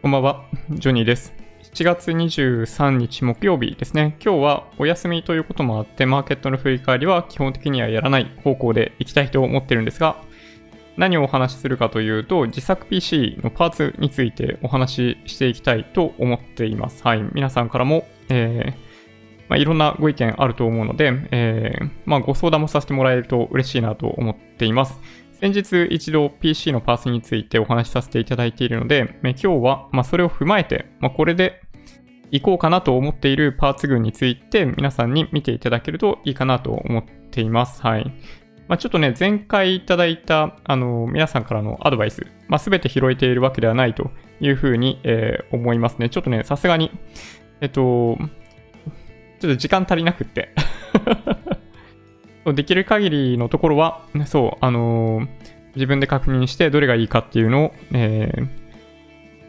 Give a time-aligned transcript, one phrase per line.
[0.00, 1.34] こんばんは、ジョニーです。
[1.74, 4.16] 7月23日木曜日ですね。
[4.24, 10.22] 今日はお休みということもあって、マーケットの振り返りは基本的にはやらない方向でいきたいと思ってるんですが、
[10.96, 17.02] 何をお話しするかというと、自作 PC のパーツについてお話ししていきたいと思っています。
[17.02, 17.24] はい。
[17.32, 18.88] 皆さんからも、えー
[19.48, 25.00] まあ、いろんなご意見あると思うので、えーまあ、ご相談もさせてもらえると嬉しいなと思っています。
[25.40, 31.62] 先日一度 PC のパーツについてお話しさせていただいているので、今日はまそれを踏まえて、まあ、これで
[32.32, 37.80] いこうかなと思っているパーツ群について皆さんに見ていただけるといいかなと思っています。
[37.82, 38.12] はい。
[38.66, 44.10] まあ、ちょっとね、前回いただいた、あの、皆さんからのアドバイス、まあ、全て拾えているわけではないと
[44.40, 46.08] いうふうに、えー、思いますね。
[46.08, 46.90] ちょっとね、さすがに、
[47.60, 48.18] えっと、
[49.38, 50.52] ちょっと時間足りなくって
[52.54, 55.28] できる限りのところは、そう、あのー、
[55.74, 58.48] 自分で確認してどれがいいかっていうのを、えー、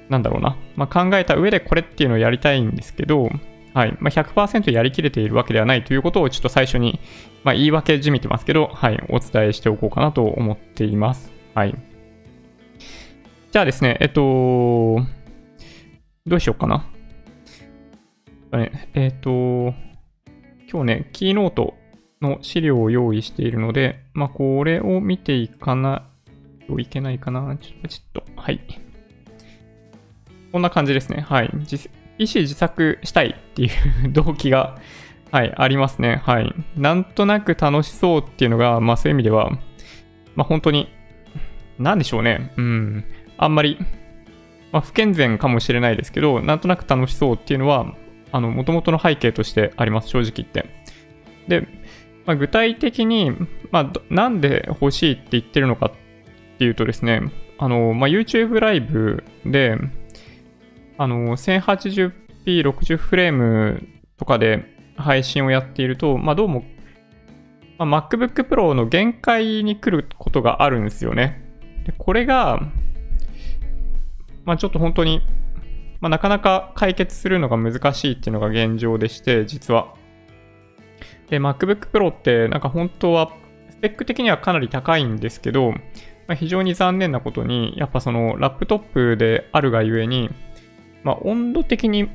[0.09, 3.29] なんだろうな、まあ、考えた上でこれっていうのをやりたいんですけど、
[3.73, 6.99] はいまあ、100%やりきれているわけではないということをちょっと最初に、
[7.43, 11.31] まあ、言い訳じみてますけど、はい、お伝えしておこうかなと思っています。
[11.53, 11.75] はい。
[13.51, 15.01] じゃあですね、えっと、
[16.25, 16.85] どうしようかな。
[18.93, 19.73] えっと、
[20.71, 21.75] 今日ね、キーノート
[22.21, 26.03] の資料を用意しているので、まあ、これを見ていかな
[26.61, 27.57] いといけないかな。
[27.57, 28.59] ちょっと、ちょっと、はい。
[30.51, 31.21] こんな感じですね。
[31.21, 31.51] はい。
[32.17, 33.69] PC 自作したいってい
[34.05, 34.77] う動機が、
[35.31, 36.21] はい、ありますね。
[36.25, 36.53] はい。
[36.75, 39.51] なんとなく楽しそうっていうのが、まあそういう意味では、
[40.35, 40.89] まあ本当に、
[41.77, 42.51] なんでしょうね。
[42.57, 43.05] うん。
[43.37, 43.77] あんまり、
[44.71, 47.93] まあ不健全かもしれないですけど、なんとなく楽しそうっていうのは、
[48.31, 50.65] あの、元々の背景としてあります、正直言って。
[51.47, 51.67] で、
[52.29, 53.31] まあ、具体的に、
[53.71, 57.23] まあ、なんで欲しいって言ってるのかっていうとですね、
[57.57, 59.75] あの、まあ、YouTube ライブで、
[60.99, 62.13] あの、1080p
[62.45, 63.81] 60フレーム
[64.17, 64.63] とかで
[64.95, 66.65] 配信をやっていると、まあ、どうも、
[67.79, 71.43] まあ、MacBook Pro の限界に来ることがあるんですよね。
[71.87, 72.59] でこれが、
[74.45, 75.23] まあ、ちょっと本当に、
[75.99, 79.97] まあ、なかなか解決するのが難しいっていうのが現状でして、実は。
[81.29, 83.31] で、MacBook Pro ってなんか本当は
[83.69, 90.29] スペック的にはかなり高いんですけど、まあ、非常に残念なことに、やっぱそのラップトップであるがゆえに、
[91.03, 92.09] まあ、温度的に、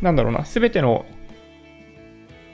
[0.00, 1.06] なんだろうな、すべての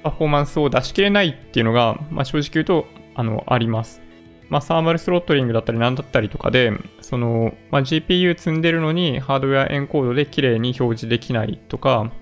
[0.03, 4.01] パフォーマンスを出し切れないっていうのが、まあ、正直言うと、あの、あります。
[4.49, 12.13] まあ、サーマルスロットリングだったりなんだったりとかで、その、まあ、GPU 積んでるのにハードウェアエンコードで綺麗に表示できないとか、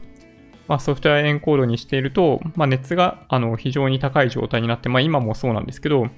[0.68, 6.12] まあ、ソフトウェアエンコードにしていると、まあ、熱があの非常に高い状態になって、まあ、今もそうなんですけど、まあ、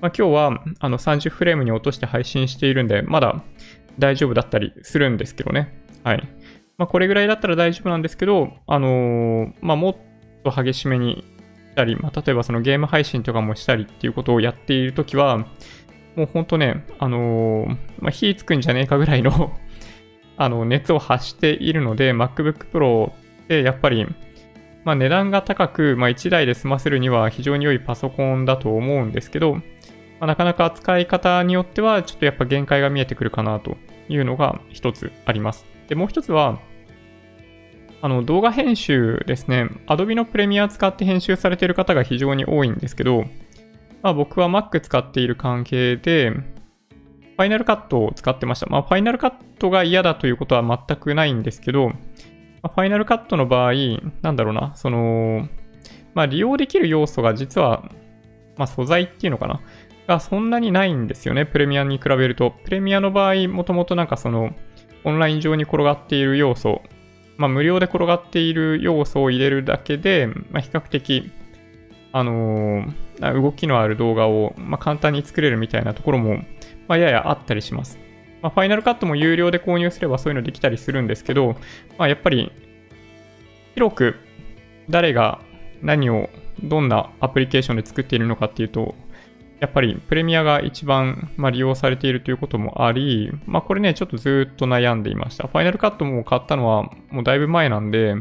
[0.00, 3.42] 今日はあの30フレームに落として配信しているんで、まだ
[3.98, 5.82] 大丈夫だったりするんですけどね。
[6.04, 6.22] はい。
[6.78, 9.96] まあ、これぐらいだったら大丈夫なんですけど、あのー、まあ、もっ
[10.44, 11.24] と激しめに
[11.70, 15.38] したり、まあ、例えばそのゲーム配信とかもしたりっていうことをやっているときは、
[16.14, 17.68] もうほんとね、あのー、
[18.00, 19.52] まあ、火つくんじゃねえかぐらいの
[20.36, 23.12] あの、熱を発しているので、MacBook Pro、
[23.48, 24.06] やっぱり、
[24.84, 29.60] まあ、値段が高く、まあ、1台で済ませるには非常に良いパソコンだと思うんですけど、ま
[30.20, 33.76] あ、なかなか使い方によっては、ちょっとやっぱ限界が見えてくるかなと
[34.08, 35.66] いうのが一つあります。
[35.88, 36.58] で、もう一つは、
[38.00, 39.68] あの、動画編集ですね。
[39.86, 43.24] Adobe のプレミア使って編集されている方が非常に多いんですけど、
[44.02, 48.66] まあ、僕は Mac 使っている関係で、ファイナルカットを使ってました。
[48.66, 51.92] まあ、ファイナルカットが嫌だということは全くないんですけど、
[52.62, 53.72] ファイナルカットの場合、
[54.22, 55.48] なんだろうな、その、
[56.14, 57.88] まあ、利用できる要素が実は、
[58.56, 59.60] まあ、素材っていうのかな、
[60.08, 62.54] がそんなにないんですよね、プレミアに比べると。
[62.64, 64.54] プレミアの場合、もともとなんかその、
[65.04, 66.82] オンライン上に転がっている要素、
[67.36, 71.30] まあ、無料で転がっている要素を入れるだけで、まあ、比較的、
[72.12, 76.42] あのー、動きのある動画を、まあ、簡単に作れるみたいなところも、
[76.88, 77.98] まあ、ややあったりします。
[78.42, 81.56] まあ、ファイナルカットも有料で購入すればそういうのできたりするんですけど、
[81.98, 82.52] まあ、やっぱり、
[83.74, 84.16] 広く
[84.90, 85.40] 誰が
[85.82, 86.28] 何を
[86.62, 88.94] どんなアプリケーションで作っているのかっていうと、
[89.60, 95.48] やっぱりプレミアが一番、ま、利用されているということもあり、まあ、これね、ちょっとずっと悩んでいました。
[95.48, 98.14] ファイナルカットも買ったのはもうだいぶ前なんで、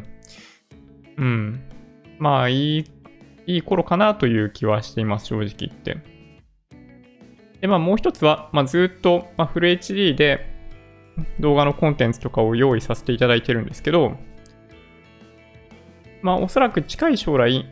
[1.18, 1.62] うん。
[2.20, 2.86] まあ、いい、
[3.46, 6.17] いい頃かなという気はしています、正直言って。
[7.62, 10.54] で、まあもう一つは、まあ、ずっと、まあ、フル HD で
[11.40, 14.18] 動画のコンテンツとかを用意させていただいてるんですけど、
[16.22, 17.68] まあおそらく近い将来、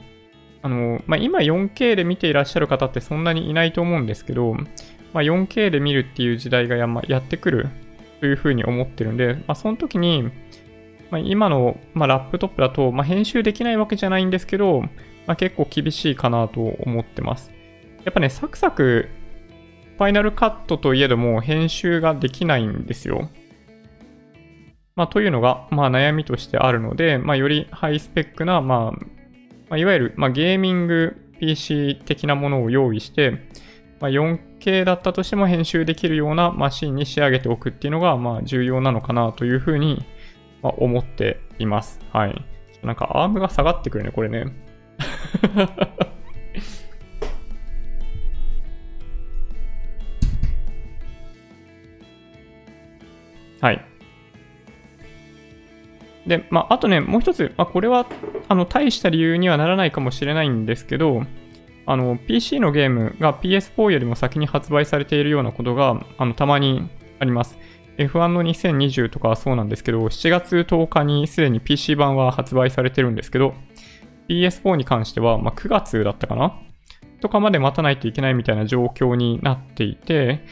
[0.61, 4.53] あの、まあ今 4K で見ていらっしゃる方ってそんなにいないと思うんですけど、
[5.13, 7.69] まあ 4K で見るっていう時代がや,、ま、やってくる
[8.19, 10.23] というふうに思ってるんで、まあ、その時に、
[11.11, 17.51] まあ、今の、まあ、ラップトップだと、まあ、編集できないわけじゃないんですけど、まあ、結構厳しいかなと思ってます。
[18.03, 19.09] やっぱね、サクサク、
[19.97, 23.29] ファイナルカットといえども編集ができないんですよ。
[24.95, 28.99] まあ、というのが、まあ、悩みとしてあるので、まあ、よりハイスペックな、まあ、ま
[29.71, 33.31] あ、いわゆる、まあ、ゲーミング PC 的なものを用意して、
[33.99, 40.05] まあ、4K だったとしても編集できるようなマシンに仕上げておくっていうのが、まあ、重要なのかなというふうに、
[40.61, 41.99] まあ、思っています。
[42.11, 42.45] はい。
[42.83, 44.45] なんかアームが下がってくるね、これね。
[53.65, 53.83] はい。
[56.27, 58.05] で、まあ、あとね、もう一つ、まあ、これは、
[58.47, 61.23] あの、大した理由にはならないかもしれないんですけど、
[61.87, 66.87] あの、PC のゲームが PS4 よりも先に発売されているようなことが、あの、たまに
[67.19, 67.57] あります。
[67.97, 73.55] F1 の2020とかはそうなんですけど、7月10日にすでに PC 版は発売されてるんですけど、
[74.29, 76.53] PS4 に関しては、まあ、9月だったかな？
[77.19, 80.45] とかまで待たないといけないみたいな状況になっていて、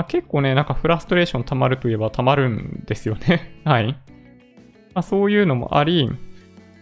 [0.00, 3.60] まあ、結構ね、なんかフラストレーション溜まるといえば溜まるんですよね。
[3.66, 3.88] はい。
[3.88, 6.08] まあ、そういうのもあり、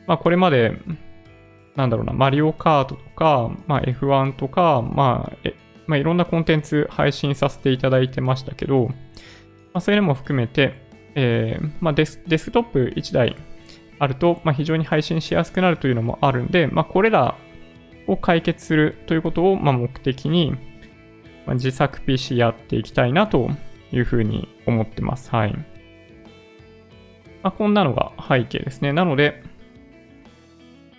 [0.07, 0.79] まあ、これまで、
[1.75, 5.51] なんだろうな、マリオカートとか、まあ、F1 とか、まあ、
[5.89, 8.95] まあ、いろんなコンテンツ配信させていただいてましたけど、ま
[9.75, 10.75] あ、そういうのも含めて、
[11.17, 13.35] えーまあデス、デスクトップ1台
[13.99, 17.35] あると、まあ、非常に配信しやすくなるというのもあるんで、まあ、これら
[18.07, 20.68] を解決するということを、まあ、目的に、
[21.49, 23.49] まあ、自作 PC やっていきたいなと
[23.91, 25.31] いうふうに思ってます。
[25.31, 25.55] はい。
[27.43, 28.93] まあ、こんなのが背景ですね。
[28.93, 29.43] なので、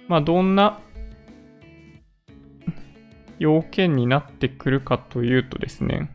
[0.08, 0.80] まあ、どんな
[3.38, 6.10] 要件になってくるかというとですね、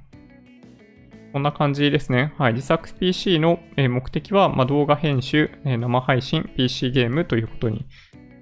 [1.33, 2.35] こんな感じですね。
[2.37, 2.55] はい。
[2.55, 7.87] 自作 PC の目的は、まあ、動画編集、生配信、PC ゲームということに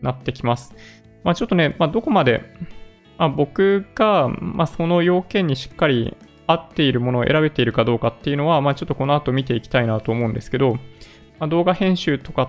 [0.00, 0.75] なってきます。
[1.23, 2.43] まあ、ちょっとね、まあ、どこまで、
[3.19, 6.17] まあ、僕が、まあ、その要件にしっかり
[6.47, 10.75] 合っているものを選べているかどうかっていうのは、まあ、ちょっとこの後見ていきたいなと思うんですけど、
[11.38, 12.49] まあ、動画編集とかっ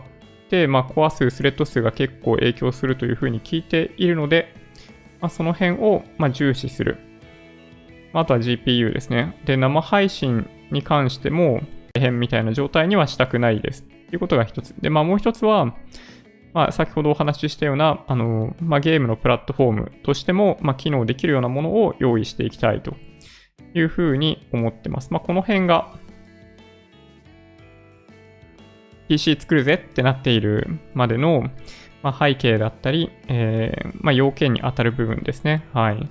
[0.50, 4.56] て、まあ、コア数、スレッド数が結構影響するというふうに聞いているので、
[5.22, 6.98] まあ、その辺を、ま重視する。
[8.14, 9.40] あとは GPU ですね。
[9.46, 11.62] で、生配信に関しても、
[11.94, 13.84] 大変みたいな状態にはしたくないです。
[13.84, 14.76] ということが一つ。
[14.82, 15.76] で、まあもう一つは、
[16.54, 22.96] まあ、先ほどお話ししたような、あの、まあ、ゲームのプラットフォームとしても、まあ、機能できるようなものを用意していきたいと
[23.74, 25.10] いうふうに思ってます。
[25.12, 25.92] まあ、この辺が、
[29.10, 31.50] PC 作るぜってなっているまでの、
[32.04, 35.66] まあ、背景だったり、えー、まあ、要件に当たる部分ですね。
[35.74, 36.10] はい。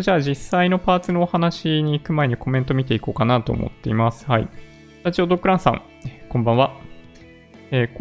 [0.00, 4.24] じゃあ実際のパーツのお話に行く前にコメント見ていこうかなと思っています。
[4.24, 4.48] はい。
[5.00, 5.82] スタジオドッグランさん、
[6.28, 6.76] こんばんは。
[7.72, 7.96] えー、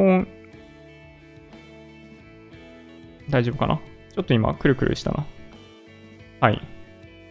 [3.29, 3.79] 大丈夫かな？
[4.13, 5.25] ちょっと今、くるくるしたな。
[6.41, 6.61] はい。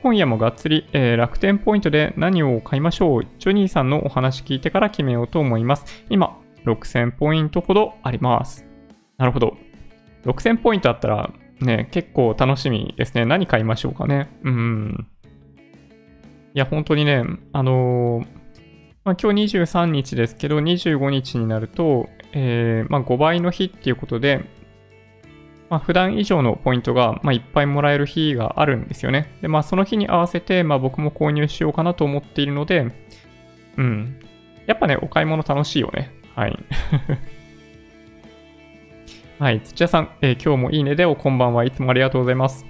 [0.03, 3.25] 今夜もがっつり、えー、楽天ポイントで何を買いましょう？
[3.39, 6.05] ジョニーさんのお話聞いてから決めようと思います。
[6.09, 8.65] 今、6000ポイントほどあります。
[9.17, 9.57] なるほど。
[10.25, 11.31] 6000ポイントあったら、
[11.61, 13.25] ね、結構楽しみですね。
[13.25, 14.29] 何買いましょうかね。
[14.45, 15.09] うん。
[16.55, 18.27] いや、本当にね、あのー、
[19.05, 24.45] まあ、今日23日ですけど、25日になると、えー、まあ、5倍の日っていうことで、
[25.71, 29.37] まあ、普段以上のポイントが、まあ、いっぱいもらえる日があるんですよね。
[29.43, 32.91] で、まあ、その日に合わせて、まあ、僕も購入しようかなと思っているので、
[33.77, 34.19] うん。
[34.67, 36.11] やっぱね、お買い物楽しいよね。
[36.35, 36.59] はい。
[39.39, 39.61] はい。
[39.61, 42.67] 土屋さん、えー、今日もいいねでおこんばんはいつもありがとうございます。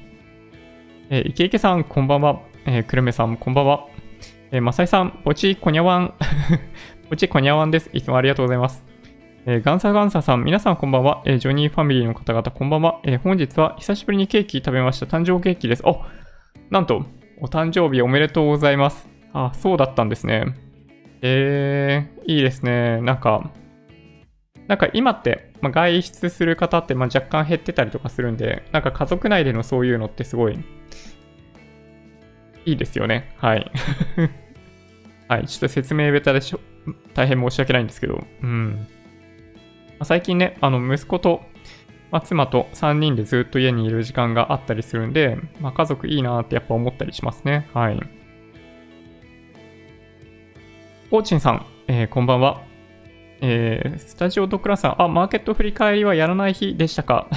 [1.09, 2.41] えー、池池さん、こんばんは。
[2.67, 3.87] えー、くるめさん、こんばんは。
[4.51, 6.15] えー、まさいさん、ぽちこにゃわん。
[7.09, 7.89] ぽちこにゃわんです。
[7.93, 8.88] いつもありがとうございます。
[9.51, 11.23] えー、ガンサガンサさん、皆さんこんばんは。
[11.25, 13.01] えー、ジョニーファミリーの方々こんばんは。
[13.03, 15.07] えー、本日は久しぶりにケーキ食べました。
[15.07, 15.83] 誕生ケーキです。
[15.87, 16.03] お
[16.69, 17.07] なんと、
[17.41, 19.09] お誕生日おめでとうございます。
[19.33, 20.55] あ、そうだったんですね。
[21.23, 23.01] えー、いいですね。
[23.01, 23.51] なんか、
[24.67, 30.59] なんか今って、まあ、外出する方ってまあ若干減ってたりとかするんで、なんか家族内でのそういうのってすごい
[32.67, 33.33] いいですよね。
[33.39, 33.73] はい。
[35.27, 36.61] はい、ちょっと説明ベタでしょ
[37.15, 38.87] 大変申し訳ないんですけど、うん。
[39.99, 41.43] ま最近ね、あの息子と、
[42.11, 47.69] まあ、妻と3人でずっと家にいる時間があったりするんで、まあ、家族いいなってやっぱ思ったりしますね。
[47.75, 48.01] はい。
[51.11, 52.63] オーチンさん、えー、こんばんは。
[53.41, 57.29] えー、スタジオドクラさん、あ、マーケット振り返りはやらない日でしたか？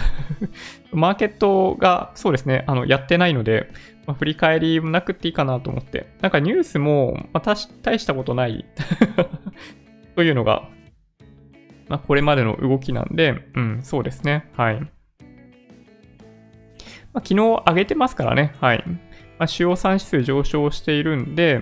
[0.91, 3.69] マーケットが、そうですね、あの、やってないので、
[4.07, 6.07] まあ、振り返りもなくていいかなと思って。
[6.21, 8.65] なんかニュースも、まあ、大したことない
[10.15, 10.67] というのが、
[11.91, 14.49] まあ、これまでの動きなんで、うん、そうですね。
[14.55, 14.79] はい。
[14.79, 14.87] ま
[17.15, 18.55] あ、昨日上げてますからね。
[18.61, 18.83] はい。
[19.37, 21.59] まあ、主要産指数上昇しているんで、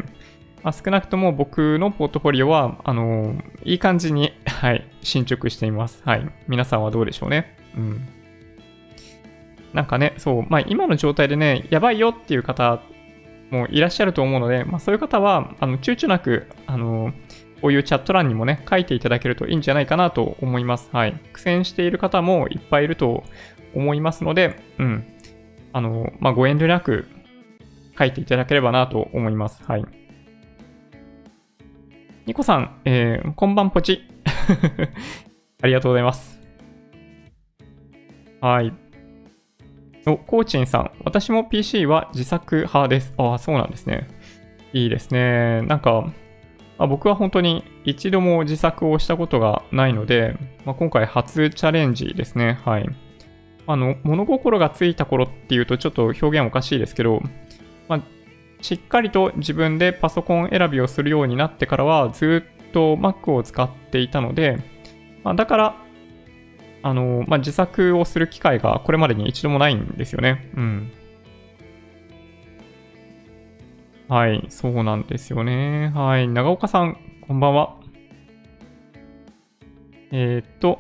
[0.62, 6.04] まあ、少なくとも僕のポートフォリオは、あのー、いい感じに、 はい、進捗しています。
[6.06, 6.30] はい。
[6.48, 7.58] 皆さんはどうでしょうね。
[7.76, 8.08] うん。
[9.74, 12.82] なんかね、そう、まあ今の状態でね、やばいよっていう方
[13.50, 17.14] もいらっしゃると思うので、まあそういう方は、あの、躊躇なく、あのー、
[17.62, 20.90] こういうチャット欄にもね、書いていただけるといいんじゃないかなと思います。
[20.92, 21.20] はい。
[21.34, 23.24] 苦戦している方もいっぱいいると
[23.74, 25.06] 思いますので、うん。
[25.74, 27.08] あの、まあ、ご遠慮なく
[27.98, 29.62] 書いていただければなと思います。
[29.64, 29.86] はい。
[32.26, 34.04] ニコさん、えー、こんばんぽち。
[35.62, 36.40] ありがとうございます。
[38.40, 38.74] はい。
[40.06, 40.92] お、コーチンさん。
[41.04, 43.14] 私も PC は自作派です。
[43.18, 44.08] ああ、そうなんですね。
[44.74, 45.62] いいですね。
[45.64, 46.12] なんか、
[46.80, 52.58] まあ、僕は本当に一度も自作をしたことがないので、まあ、今回初チャレンジですね。
[52.64, 52.90] はい。
[53.68, 57.22] あの、物心がついた頃っていうとちょっと表現おかしいですけど、
[57.90, 58.02] まあ、
[58.62, 64.58] しっかりと自分でパソコン選びをするようになってからはずっと Mac を使っていたので、
[65.24, 65.76] まあ、だから、
[66.82, 70.50] あの、まあ、自作をする機会がこれまでに一度もないんですよね。
[70.56, 70.92] うん。
[74.10, 75.92] はい、そうなんですよね。
[75.94, 76.98] はい、長岡さん、
[77.28, 77.78] こんばんは。
[80.12, 80.80] えー、っと、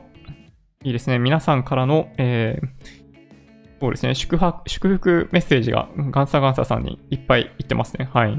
[0.83, 1.19] いいですね。
[1.19, 2.67] 皆さんからの、えー、
[3.79, 8.09] そうですね、祝福祝福メッセージがガンサガンサさんにいっぱい言ってますね。
[8.11, 8.35] はい。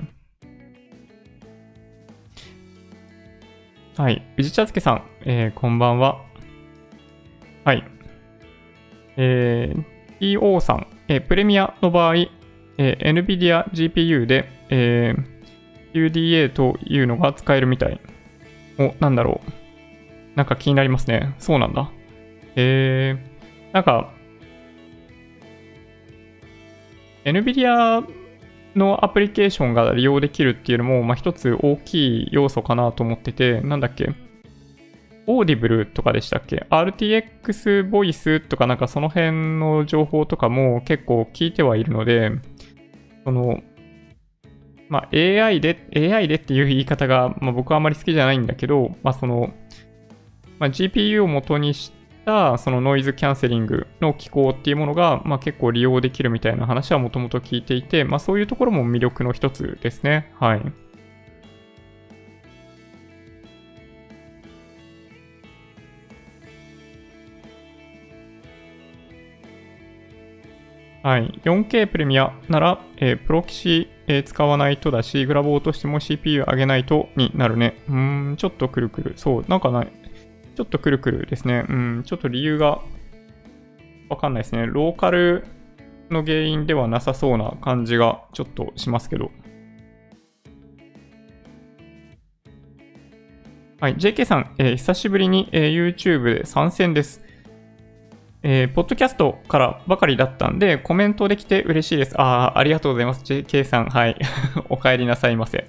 [3.96, 4.26] はい。
[4.38, 6.20] 宇治茶漬さん、えー、こんばんは。
[7.64, 7.84] はい。
[9.16, 18.00] えー、EO さん、えー、プレミアの場合、えー、NVIDIA GPU で、えー、UDA というのが使えるみたい。
[18.78, 19.50] お、なんだろう。
[20.36, 21.34] なんか気になりますね。
[21.38, 21.90] そうなんだ。
[22.56, 24.12] えー、なんか、
[27.24, 28.04] NVIDIA
[28.76, 34.14] のアプリケーションが利用できるっていうのも、まあ、一つ大きい要素かなと思ってて、なんだっけ
[35.26, 42.32] オーディブルとかでしたっけ ?RTX ボイスとかなんかその辺の情報とかも結構聞いてはいるので、
[43.24, 43.60] その、
[44.90, 49.54] まあ、AI で、AI でっていう言い方が、まあ、僕はあまり好きじゃないんだけど、まあ、その、
[50.58, 51.92] まあ、GPU を元にし
[52.26, 60.32] たそのノイズキャンセリングの機構っていうものが、まあ、結構利用できるみたいな話はもともと聞いていて、まあ、そういうところも魅力の一つですね。
[60.40, 60.62] はい。
[71.02, 71.40] はい。
[71.44, 77.80] 4K プレミアなら、えー、プロキシ、えー、使わないとだし、グラボーとしても CPU 上げないとになるね。
[77.88, 79.12] うん、ちょっとくるくる。
[79.14, 79.92] そう、なんかない、
[80.56, 81.64] ちょっとくるくるですね。
[81.68, 82.82] うん、ちょっと理由が
[84.08, 84.66] わかんないですね。
[84.66, 85.44] ローカル
[86.10, 89.30] の原因ではなさそうな感じがちょっとしますけど。
[93.80, 97.24] はい、JK さん、えー、久しぶりに、えー、YouTube で参戦です。
[98.42, 102.18] えー、ポッドキャストからばかりだったんで、コメントできて嬉しいです。
[102.18, 103.22] ああ、ありがとうございます。
[103.22, 104.16] JK さん、はい。
[104.70, 105.68] お帰りなさいませ。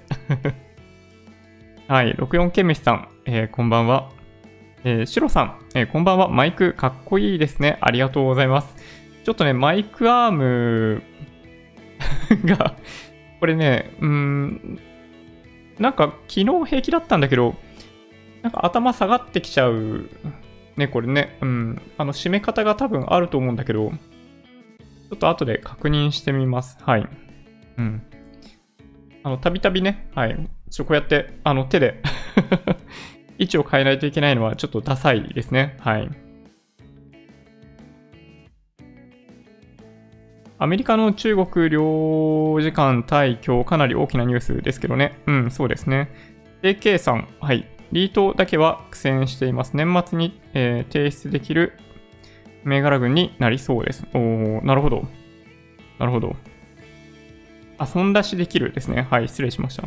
[1.86, 4.08] はい、64ケメシさん、えー、こんばんは。
[4.84, 6.28] えー、シロさん、えー、こんばんは。
[6.28, 7.76] マイクかっこいいですね。
[7.82, 8.74] ありがとうございます。
[9.22, 11.02] ちょっとね、マイクアーム
[12.46, 12.74] が
[13.38, 14.80] これね、うん、
[15.78, 17.54] なんか昨日平気だったんだけど、
[18.42, 20.08] なんか頭下がってきちゃう。
[20.76, 26.78] ね、これね、うん、あの、締め方が多分あると思うんだけど、ちょっと後で確認してみます。
[26.80, 27.08] はい。
[27.76, 28.02] うん。
[29.22, 30.50] あの、たびたびね、はい。
[30.70, 32.02] ちょ、こうやって、あの、手で
[33.38, 35.76] 位置を変えないといけないのはちょっとダサいですね。
[35.80, 36.10] はい。
[40.58, 45.20] アメリカの中国領事館対今日かなり大きなニュースですけどね。
[45.26, 46.08] うん、そうですね。
[46.62, 47.66] AK さん、はい。
[47.92, 49.76] リートだけは苦戦しています。
[49.76, 51.78] 年末に、えー、提出できる
[52.64, 54.06] 銘柄群になりそうです。
[54.14, 55.04] おー、なるほど。
[55.98, 56.34] なるほど。
[57.78, 59.06] あ、損出しできるですね。
[59.10, 59.84] はい、失礼しました。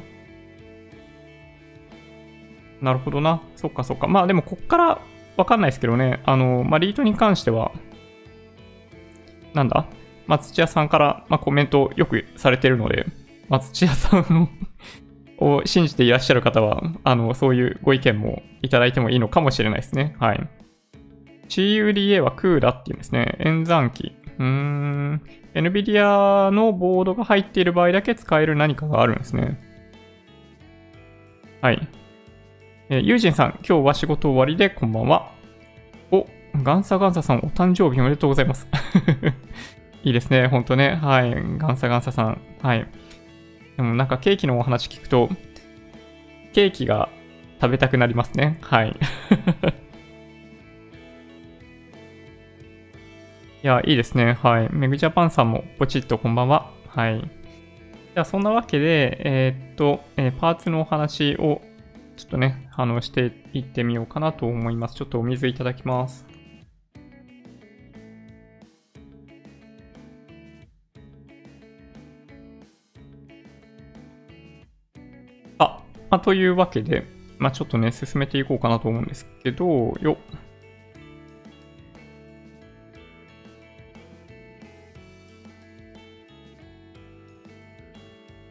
[2.81, 3.41] なるほどな。
[3.55, 4.07] そっかそっか。
[4.07, 5.01] まあでもこっから
[5.37, 6.21] わかんないですけどね。
[6.25, 7.71] あの、まあリートに関しては、
[9.53, 9.87] なんだ？
[10.27, 13.05] 松屋さんから、まあ、コメントよくされてるので、
[13.47, 14.49] 松屋さんの
[15.37, 20.15] を信じていらっしゃる方は、あの、そういうご意見もいただいてもいいのかもしれないですね。
[20.19, 20.49] はい。
[21.49, 23.35] CUDA はクーラっていうんですね。
[23.39, 24.13] 演算機。
[24.39, 25.21] うーん。
[25.53, 29.59] NVIDIA のボードが入っている場合だけ使える何かがあるんですね。
[31.61, 31.87] はい。
[32.89, 35.31] えー、ユージンさん、今日は仕事終わりでこんばんは。
[36.11, 36.27] お、
[36.61, 38.67] ガンサガンサさん、お誕生日おめでとうございます。
[40.03, 40.95] いいですね、ほんとね。
[40.95, 41.33] はい。
[41.57, 42.41] ガンサガンサさん。
[42.61, 42.87] はい。
[43.77, 45.29] でもなんかケーキのお話聞くと、
[46.53, 47.09] ケーキが
[47.61, 48.57] 食べたくなりますね。
[48.61, 48.95] はい。
[53.63, 54.33] いや、いいですね。
[54.33, 54.69] はい。
[54.71, 56.71] メグジャパンさんもポチッとこんばんは。
[56.87, 57.19] はい。
[57.19, 61.61] じゃあ、そんなわけで、えー、っと、えー、パーツのお話を
[62.15, 64.95] ちょっとね、あの、していってみようかなと思います。
[64.95, 66.25] ちょっとお水いただきます。
[76.09, 77.05] まあ、というわけで、
[77.37, 80.17] まあ、ちょっとね、進めていこうかなと思うんですけど、よ。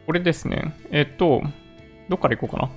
[0.05, 0.75] これですね。
[0.91, 1.41] えっと、
[2.09, 2.71] どっから行こうかな。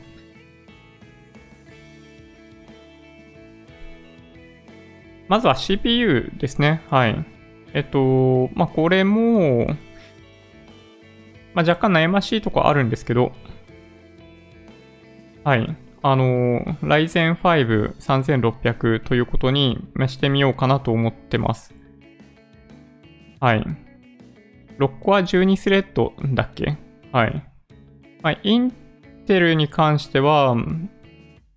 [5.29, 6.81] まずは CPU ですね。
[6.89, 7.25] はい。
[7.75, 9.67] えっと、まあ、これも、
[11.53, 13.33] まあ、若干悩ましいとこあるんですけど、
[15.49, 15.77] はい。
[16.03, 21.75] あの、Ryzen 5 3600ということにしてみようかなと思ってます。
[23.41, 23.65] はい。
[24.79, 26.77] 6コア12スレッドだっけ？
[27.13, 27.43] はい。
[28.21, 28.71] まあ、イン
[29.27, 30.55] テルに関しては、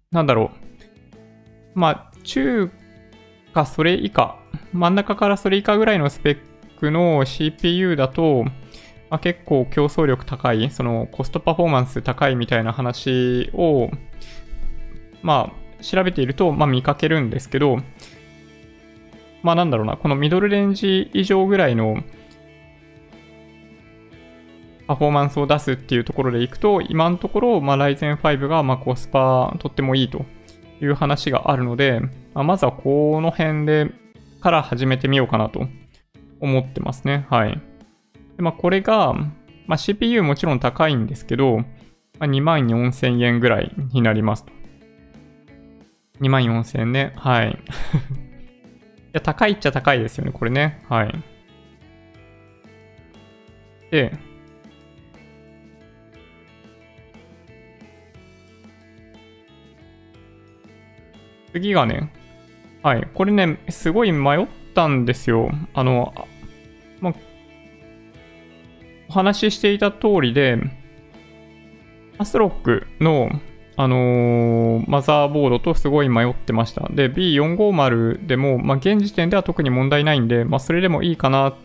[0.09, 0.51] なんだろ
[1.75, 1.77] う。
[1.77, 2.71] まあ、中
[3.53, 4.39] かそれ以下、
[4.71, 6.37] 真ん中からそれ以下ぐらいのスペッ
[6.79, 8.45] クの CPU だと、
[9.11, 13.91] まあ、結構競争力高い、そのコストパフォーマンス高いみたいな話を、
[15.21, 17.81] まあ、調べていると、まあ、見かけるんですけど、
[19.43, 22.03] まあなんだろうな、このミドルレンジ以上ぐらいの
[24.87, 30.25] パフォーマンスを出すっていうところでいくと、今のところ、まあ、Ryzen 5がまコスパとってもいいと
[30.81, 31.99] いう話があるので、
[32.33, 33.91] まあ、まずはこの辺で
[34.39, 35.67] から始めてみようかなと
[36.39, 37.25] 思ってますね。
[37.29, 37.70] はい。
[38.41, 39.13] でまあ、これが、
[39.67, 41.65] まあ、CPU もちろん高いんですけど、ま
[42.21, 44.51] あ、2万4000円ぐらいになりますと。
[46.21, 47.13] 2万4000円ね。
[47.17, 47.51] はい。
[47.53, 47.57] い
[49.13, 50.81] や、高いっちゃ高いですよね、これね。
[50.89, 51.13] はい。
[53.91, 54.17] で、
[61.53, 62.11] 次がね、
[62.81, 65.51] はい、これね、すごい迷ったんですよ。
[65.75, 66.27] あの、
[69.11, 70.57] お話ししていた通りで、
[72.17, 73.29] アスロックの、
[73.75, 76.87] あのー、マザーボードとすごい迷ってました。
[76.89, 81.55] で、B450 でも、まあ、現時点では特に問題ないんで、まあ、それでもいいかなっ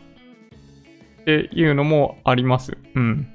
[1.24, 2.76] ていうのもあります。
[2.96, 3.28] うん。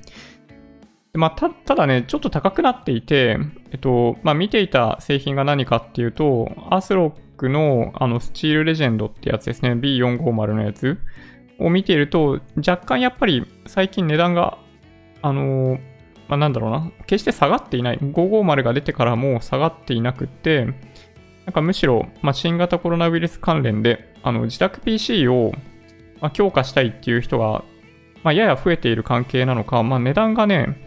[1.14, 3.38] まあ、た、ただね、ちょっと高くなっていて、
[3.72, 9.72] えっと、まあ、見ていた製品が何かっていうと、アスロックの、あの、スチールレジェンドってやつですね。
[9.72, 10.98] B450 のやつ
[11.66, 14.58] を見ていると、若干やっぱり最近値段が、
[15.22, 15.80] あのー、
[16.28, 17.98] まあ、なんだろうな、決して下がっていない。
[17.98, 20.66] 550が出てからも下がっていなくて、
[21.46, 25.52] なんかむしろ、まあ、新型コロナウイルス関連で、あの、自宅 PC を、
[26.20, 27.64] ま、強化したいっていう人が
[28.24, 30.78] まあ、やや増えている関係なのか、まあ、値段がね、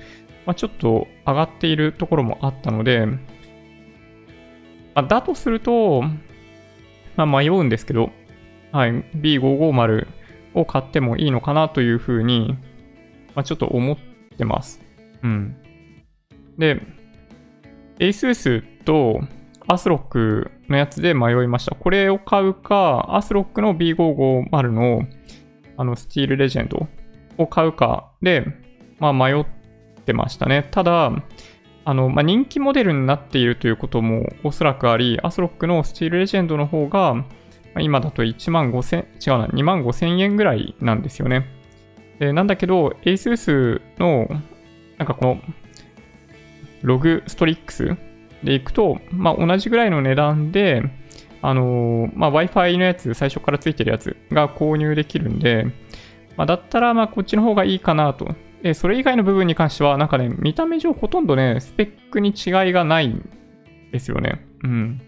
[0.46, 3.20] まあ、ちょっと上がっているところもあったので、ま
[4.94, 6.02] あ、だとすると、
[7.16, 8.10] まあ、迷うんですけど、
[8.72, 10.06] はい、B550
[10.54, 12.56] を買ってもいいのかなというふうに、
[13.34, 13.96] まあ、ちょっと思っ
[14.36, 14.82] てます。
[15.22, 15.56] うん。
[16.58, 16.80] で、
[17.98, 19.20] ASUS と
[19.68, 21.74] ASRock のやつで迷いました。
[21.74, 25.06] これを買うか、ASRock の B550 の
[25.76, 26.86] あのスチールレジェンド
[27.36, 28.46] を買うかで、
[29.00, 29.44] まあ、迷っ
[30.04, 30.68] てましたね。
[30.70, 31.10] ただ、
[31.84, 37.24] あの、まあ、人気モデルになっているということもおそらくあり、アスロックのスチールレジェンドの方が、
[37.80, 41.46] 今だと1万5千、違うな、2万5千円ぐらいなんですよね。
[42.18, 44.28] でなんだけど、ASUS の、
[44.98, 45.40] なんかこの、
[46.82, 47.96] ログストリックス
[48.42, 50.82] でいくと、まあ、同じぐらいの値段で、
[51.42, 55.66] あのー、まあ、Wi-Fi のやつ、最初からついてるやつが購入できるんで、
[56.36, 58.34] まあ、だったら、まあ、こっちの方がいいかなと。
[58.62, 63.28] で、それ以外の部分に関しては、なんかね、見た目上ほとんどね、スペックに違いがないん
[63.92, 64.46] ですよね。
[64.62, 65.00] うん。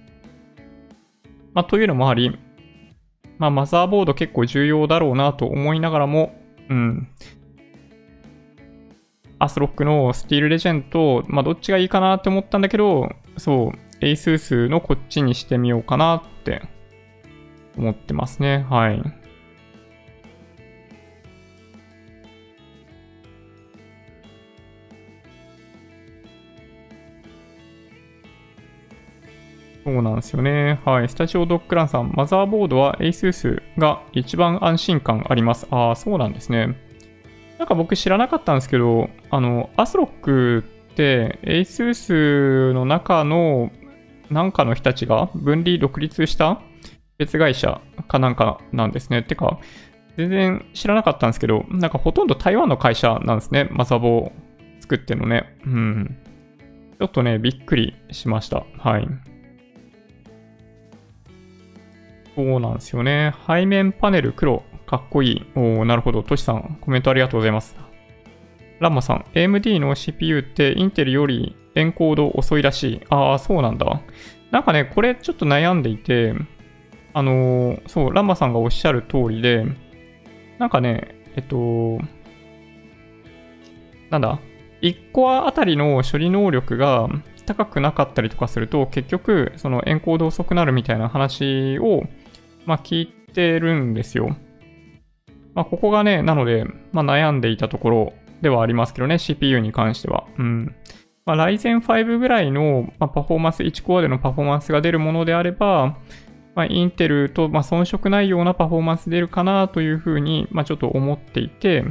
[1.55, 2.39] まあ、というのもあり、
[3.39, 6.35] まあ、マザーボード結構重要だろうなと思いながらも、
[6.69, 7.09] うん。
[9.39, 16.63] アスロックのスティールレジェンド、まあ、どっちがいいかなって思ったんだけど、そう、エイスースのこっちにしてみようかなって
[17.77, 18.67] 思ってますね。
[18.71, 19.03] はい。
[29.87, 30.81] そうなんですよね。
[30.85, 31.09] はい。
[31.09, 35.69] スタジオドッグランさん、マザーボードは ASUS が一番安心感あります。
[35.71, 36.77] ああ、そうなんですね。
[37.57, 43.71] なんか僕知らなかったんですけど、あの、アスロックって ASUS の中の
[44.29, 46.61] なんかの人たちが分離独立した
[47.17, 49.23] 別会社かなんかなんですね。
[49.23, 49.61] てか、
[50.17, 53.69] 全然知らなかったんですけど、なんかほとんど台湾の会社なんですね。
[53.71, 55.57] マザボー作ってのね。
[55.65, 56.19] うん。
[56.99, 58.67] ちょっとね、びっくりしました。
[58.79, 59.07] はい。
[62.37, 63.35] そうなんですよね。
[63.47, 65.47] 背面パネル黒、かっこいい。
[65.55, 66.23] おー、なるほど。
[66.23, 67.75] トシさん、コメントありがとうございます。
[68.79, 73.01] ランマさん、AMD の CPU ってインテルよりエンコード遅いらしい。
[73.09, 74.03] ああ、そうなんだ。
[74.51, 76.35] なんかね、これちょっと悩んでいて、
[77.15, 79.65] あのー、そう、ランマさんがおっしゃる通りで、
[80.59, 81.99] なんかね、えっと、
[84.11, 84.39] なんだ、
[84.83, 87.09] 1コアあたりの処理能力が
[87.47, 92.05] 高くなかったりとかすると、結局、そのエンコード遅くなるみたいな話を、
[92.67, 94.37] まあ、聞いてるんですよ。
[95.55, 100.27] まあ、ここがね、なので、まあ、悩んでいたところではありますけどね、CPU に関しては。
[100.39, 100.75] うん。
[101.25, 105.97] まあ、Ryzen 5ぐらいの、まあ、パフォーマンス、1コアでのパフォーマンスが出るものであれば、
[106.55, 111.83] まあ、インテルと、まあ、遜色ないようなパフォーマンス出るかなというふうに、まあ、ちょっと思っていて、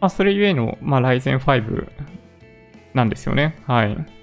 [0.00, 1.88] まあ、それゆえの、まあ、Ryzen 5
[2.94, 3.56] なんですよね。
[3.66, 4.15] はい。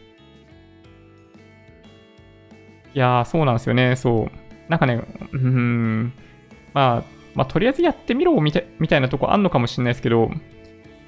[2.94, 3.96] いやー、そうなんですよね。
[3.96, 4.70] そう。
[4.70, 5.02] なんかね、
[5.32, 6.14] うん、
[6.74, 7.04] まあ、
[7.36, 10.30] まあ、とりあえずやってみろみたみたいなとこあんのかもしれないですけど、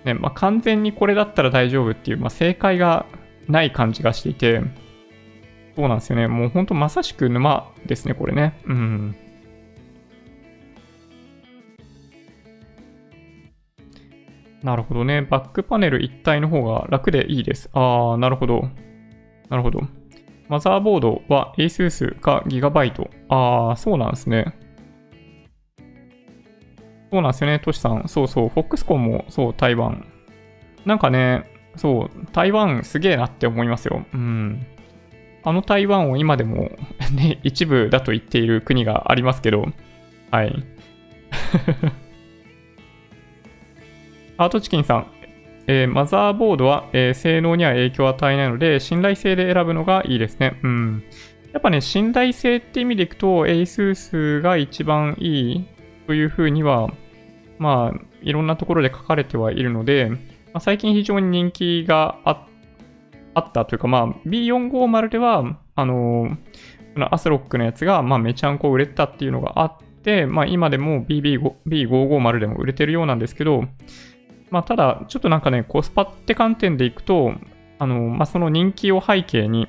[0.04, 3.06] ね、まあ、完全にこれだったら大丈夫っていう、まあ、正解が
[3.48, 4.62] ない感じがしていて、
[5.76, 6.28] そうなんですよね。
[6.28, 8.60] もうほんとまさしく沼ですね、これね。
[8.65, 9.15] うん。
[14.63, 15.21] なるほどね。
[15.21, 17.69] バックパネル一体の方が楽でいいです。
[17.74, 18.69] あー、なるほど。
[19.50, 19.82] なるほど。
[20.48, 23.10] マザーボードは ASUS か Gigabyte。
[23.30, 24.56] あー、そうなんですね。
[27.12, 28.08] そうなんですよね、トシさん。
[28.08, 30.06] そうそう、フォックスコンもそう、台湾。
[30.86, 34.06] なんかね、そう、台湾すげえなって思いますよ。
[34.14, 34.66] うん。
[35.44, 36.72] あの台湾を今でも
[37.16, 39.68] ね、一部だと言っている国がありますけど、
[40.32, 40.54] はい。
[44.38, 45.08] アートチキンさん、
[45.67, 50.60] えー、マザーボードは、えー、性能には影響を与えないので、信頼性で選ぶのがいいですね。
[50.63, 51.04] うん。
[51.54, 55.65] やっぱね、信頼性って意味でいくと、ASUS が一番いい
[56.06, 56.89] というふうには、
[57.58, 60.17] まあ、いろんなところで書かれてはいるので、ま
[60.56, 66.36] あ、最近非常に人気があっ、たというか、まあ、B450 では、あのー、
[66.93, 73.65] このアスロックのやつが、まあ、めちゃんこ売れたっていうのがあって、まあ、今でも B550 でも売れてるようなんですけど、
[74.56, 77.34] まあ、ただ、ちょっとなんかね、コスパって観点でいくと、
[77.78, 79.68] あの、まあ、その人気を背景に、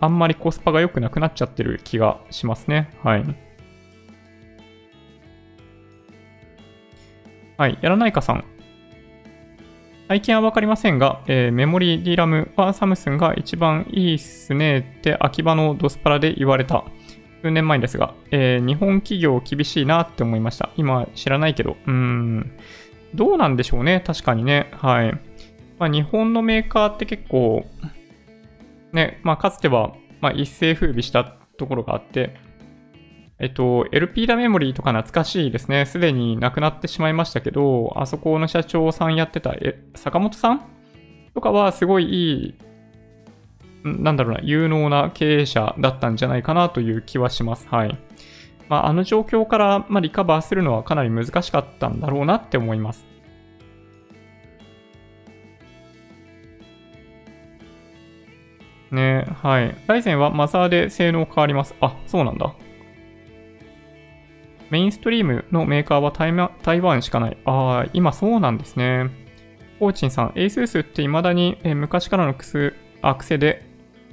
[0.00, 2.90] あんまりコスパが良くなくなっちゃってる気がしますね。
[3.04, 3.24] はい。
[7.58, 7.78] はい。
[7.80, 8.44] やらないかさん。
[10.08, 16.82] 最近はわかりませんが、えー、メモリー DRAM はサムスンが一番いいっすねって秋葉のドスパラで言われた。
[17.44, 20.70] 数年前ですが、えー、日本企業厳しいなって思いました。
[20.76, 22.52] 今知らないけど、うーん、
[23.14, 24.02] どうなんでしょうね。
[24.04, 24.70] 確かにね。
[24.72, 25.12] はい。
[25.78, 27.66] まあ、日本のメーカーって結構、
[28.92, 32.34] ね、まあ、かつては、まあ、一世風靡したところがあって、
[33.38, 35.86] えっと、LP ダメモリーとか懐かしいですね。
[35.86, 40.62] すでに亡くなってしまいましたけど、あそこの社長さんやってた、え、坂本さん
[41.34, 42.54] とかはすごいいい、
[43.84, 47.68] なんだろうな、有能な経営者だったんじゃないかなという気はします。
[47.68, 47.98] はい。
[48.68, 53.04] まあ、あの状況から、まあ、リカバーするのはかなり難しかったんだろうなって思います。
[58.90, 59.76] ねはい。
[59.86, 61.74] ライゼンはマザーで性能変わります。
[61.80, 62.54] あ、そうなんだ。
[64.70, 66.10] メインストリームのメーカーは
[66.62, 67.36] 台湾しかない。
[67.44, 69.10] ああ、今そうなんですね。
[69.78, 72.72] コーチンさん、ASUS って未だに、え昔からの癖
[73.02, 73.63] あ癖で、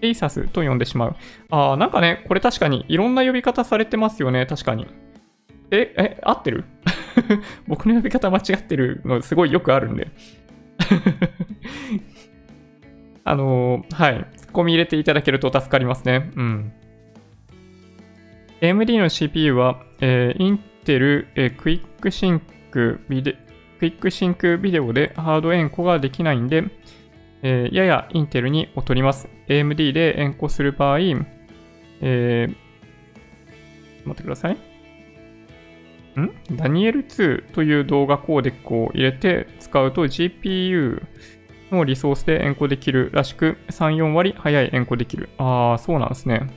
[0.02, 1.16] エイサスと呼んでしまう。
[1.50, 4.88] ああ、なんかね、これ確かにいろんな呼び方されてますよね、確かに。
[5.72, 6.66] え、え、合ってる？
[7.68, 10.10] 僕の呼び方間違ってるのすごいよくあるんで。
[13.24, 14.26] あのー、はい。
[14.36, 16.32] ツッコミ入れていただけると助かりますね。
[16.36, 16.74] うん。
[18.62, 23.38] AMD の CPU は、えー、インテル、えー、 Quick Sync Vide
[23.80, 26.66] Quick Sync Video でハードエンコができないんで、
[27.44, 29.28] えー、ややインテルに劣ります。
[29.48, 32.56] AMD でエンコする場合、えー、
[34.06, 34.54] 待ってください。
[34.54, 34.58] ん？
[36.58, 41.02] Daniel2という動画コーデックを入れて使うと GPU
[41.72, 45.30] のリソースでエンコできるらしく、3、4割早いエンコできる。
[45.38, 46.48] ああ、そうなんですね。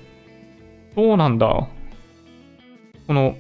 [0.94, 1.68] そうなんだ。
[3.07, 3.37] この、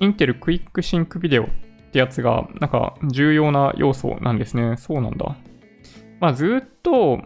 [0.00, 1.48] インテル Quick Sync Video っ
[1.92, 4.76] てやつが、なんか重要な要素なんですね。
[4.76, 5.36] そうなんだ。
[6.20, 7.20] まあずっと、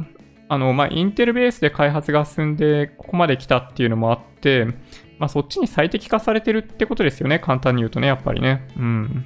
[0.48, 4.66] あの、まあインテルベースで開発が進んで、ここまで来たっていうのもあって、
[5.18, 7.38] まあそっちに最適化されてるってことですよね。
[7.38, 8.66] 簡単に言うとね、やっぱりね。
[8.76, 9.24] うん。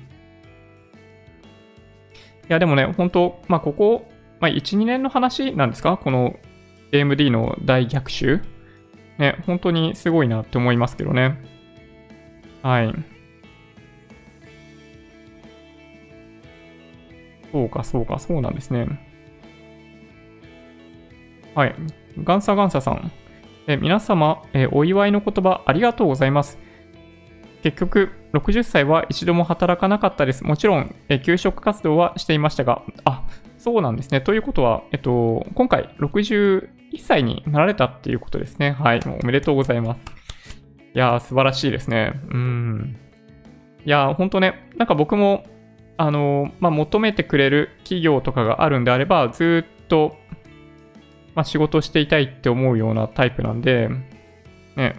[2.49, 5.97] いや、でもね、本当まあここ、まあ1、2年の話なんですか？
[5.97, 6.37] この
[6.93, 8.41] AMD の大逆襲？
[9.17, 11.39] ね、本当にすごいなって思いますけどね。
[12.63, 12.93] はい。
[17.53, 19.04] そうか、そうか、そうなんですね。
[21.55, 21.75] はい。
[22.23, 23.13] ガンサガンサさん。
[23.67, 26.59] え皆様、えお祝いの言葉ありがとうございます。
[27.63, 30.45] 結局、60歳は一度も働かなかったです。
[30.45, 33.25] もちろん、え給食活動はしていましたが、あ、
[33.57, 34.21] そうなんですね。
[34.21, 38.73] ということは、えっと、今回61歳になられたっていうことですね。
[38.73, 39.01] はい。
[39.23, 40.01] おめでとうございます。
[40.95, 42.21] いやー、素晴らしいですね。
[42.31, 42.97] うん。
[43.87, 45.45] いやー、ほんとね、なんか僕も
[45.97, 50.17] あの、まあ、求めてくれる企業とかがあるんであれば、ずっと、
[51.35, 53.89] まあ、仕事していたいって思うようなタイプなんで、
[54.77, 54.97] ね、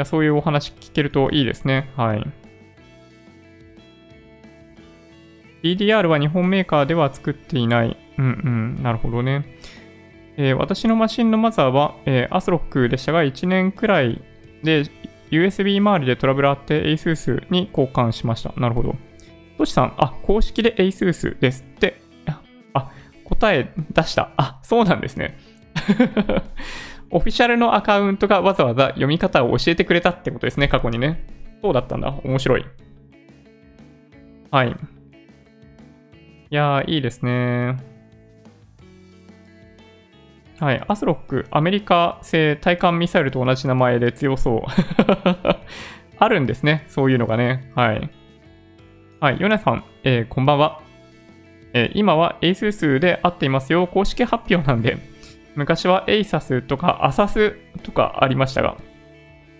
[0.00, 1.92] いそういうお話聞けるといいですね。
[1.96, 2.26] はい。
[5.62, 7.96] DDR は日本メーカーでは作っていない。
[8.18, 9.44] うんうん、なるほどね。
[10.36, 14.22] えー、私のマシンのマザーは、えー、アスロックでしたが、1年くらい
[14.62, 14.84] で
[15.30, 18.52] USB 周りでトラブルあって ASUS に交換しました。
[18.56, 18.94] なるほど。
[19.58, 22.00] トシさん、あ、公式で ASUS ですって。
[22.74, 22.90] あ、
[23.24, 24.30] 答え出した。
[24.36, 25.38] あ、そうなんですね。
[27.10, 31.24] オフィシャルのアカウントがわざわざ読み方を教えてくれたってことですね、過去にね。
[31.62, 32.14] そうだったんだ。
[32.24, 32.64] 面白い。
[34.50, 34.68] はい。
[34.68, 34.74] い
[36.50, 37.76] やー、いいですね。
[40.58, 40.82] はい。
[40.88, 44.60] アスロック、アメリカ製対艦ミサイルと同じ名前で強そう。
[46.18, 46.84] あるんですね。
[46.88, 47.70] そういうのがね。
[47.74, 48.10] はい。
[49.20, 50.80] はい、ヨネさん、えー、こんばんは。
[51.74, 53.86] えー、今は ASUS で合っていますよ。
[53.86, 55.15] 公式発表なんで。
[55.56, 58.76] 昔は ASUS とか ASUS とかありましたが。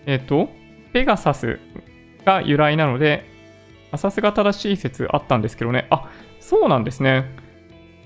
[0.05, 0.49] えっ、ー、と、
[0.93, 1.59] ペガサス
[2.23, 3.25] が由来なので、
[3.91, 5.87] ASUS が正しい説あったんですけどね。
[5.89, 7.25] あ、そうなんですね。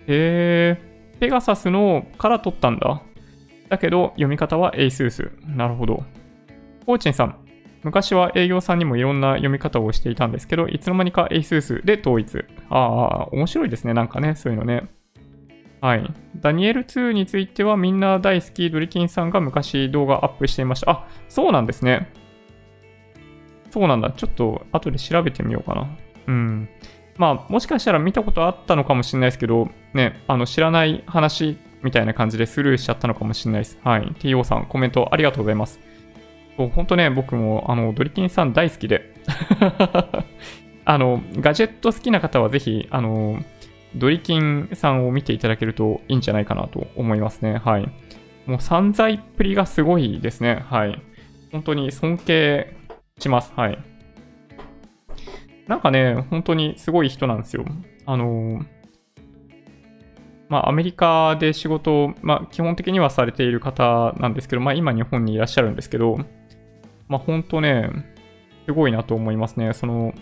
[0.08, 3.04] へえ、ペガサスのから取ったんだ。
[3.70, 5.32] だけど、読み方は ASUS。
[5.46, 6.04] なるほど。
[6.86, 7.36] コーチンさん、
[7.84, 12.46] 昔は営業さんにもいろんな読み方をしていたんですけど、いつの間にか ASUS で統一。
[12.70, 13.94] ああ、面白いですね。
[13.94, 14.90] なんかね、そういうのね。
[15.82, 16.14] はい。
[16.40, 20.92] ダニエル2についてはみんな大好きドリキンさんが昔動画アップしていました。
[20.92, 22.14] あ、そうなんですね。
[23.72, 24.12] そうなんだ。
[24.12, 25.98] ちょっと後で調べてみようかな。
[26.28, 26.70] うん。
[27.18, 33.80] まあ、もしかしたら見たことあったのかもしれないですけど、ね、あの、知らない話みたいな感じでスルーしちゃったのかもしれないです。
[33.84, 34.04] はい。
[34.20, 35.80] TO さん、コメントありがとうございます。
[36.58, 39.14] そう、本当ね、僕も、あの、ドリキンさん大好きで。
[40.86, 43.40] あの、ガジェット好きな方はぜひ、あの、
[43.96, 47.58] ドリキンさんを見ていただけるといいんじゃないかなと思いますね。
[47.58, 47.92] はい。
[48.46, 50.66] もう散財っぷりがすごいですね。
[50.70, 51.02] はい。
[51.52, 52.74] 本当に尊敬
[53.20, 53.52] します。
[53.56, 53.78] はい。
[55.68, 57.66] なんかね、本当にすごい人なんですよ。
[58.06, 58.62] あの
[60.50, 66.18] まあ、アメリカで仕事を、まあ、基本的にはされている方なんですけど、まあ、今日本にいらっしゃるんですけど、
[67.08, 67.90] まあ、本当ね、
[68.66, 69.74] すごいなと思いますね。
[69.74, 70.14] その、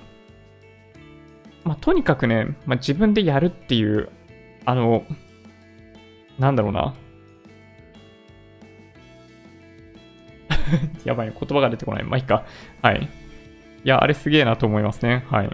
[1.63, 4.09] まあ、とにかくね、まあ、自分でやるっていう、
[4.65, 5.03] あの、
[6.37, 6.93] なんだろうな。
[11.03, 12.03] やばい、言葉が出てこない。
[12.03, 12.45] まあ、いいか。
[12.81, 13.09] はい。
[13.83, 15.25] いや、あれすげえなと思いますね。
[15.29, 15.49] はい。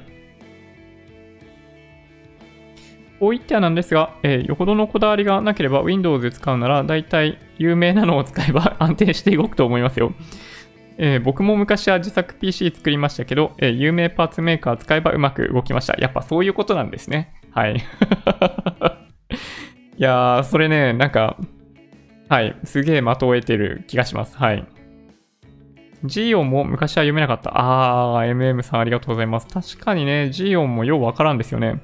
[3.19, 10.13] こう言ってはなんですが、えー、よほどのこだわりがなければ Windows で使うなら、だいたい有名なのを使えば 安定して動くと思いますよ。
[10.97, 15.95] えー、僕も昔は自作 PC 作りましたけど、えー、有名パーツメーカー使えばうまく動きました。
[15.99, 17.33] やっぱそういうことなんですね。
[17.51, 17.75] はい。
[19.97, 21.37] いやー、それね、なんか、
[22.29, 24.37] はい、すげえ的を得てる気がします。
[24.37, 24.65] はい。
[26.03, 27.51] ジオンも昔は読めなかった。
[27.55, 29.47] あー、MM さんありがとうございます。
[29.47, 31.81] 確かにね、ジオンもようわからんですよね。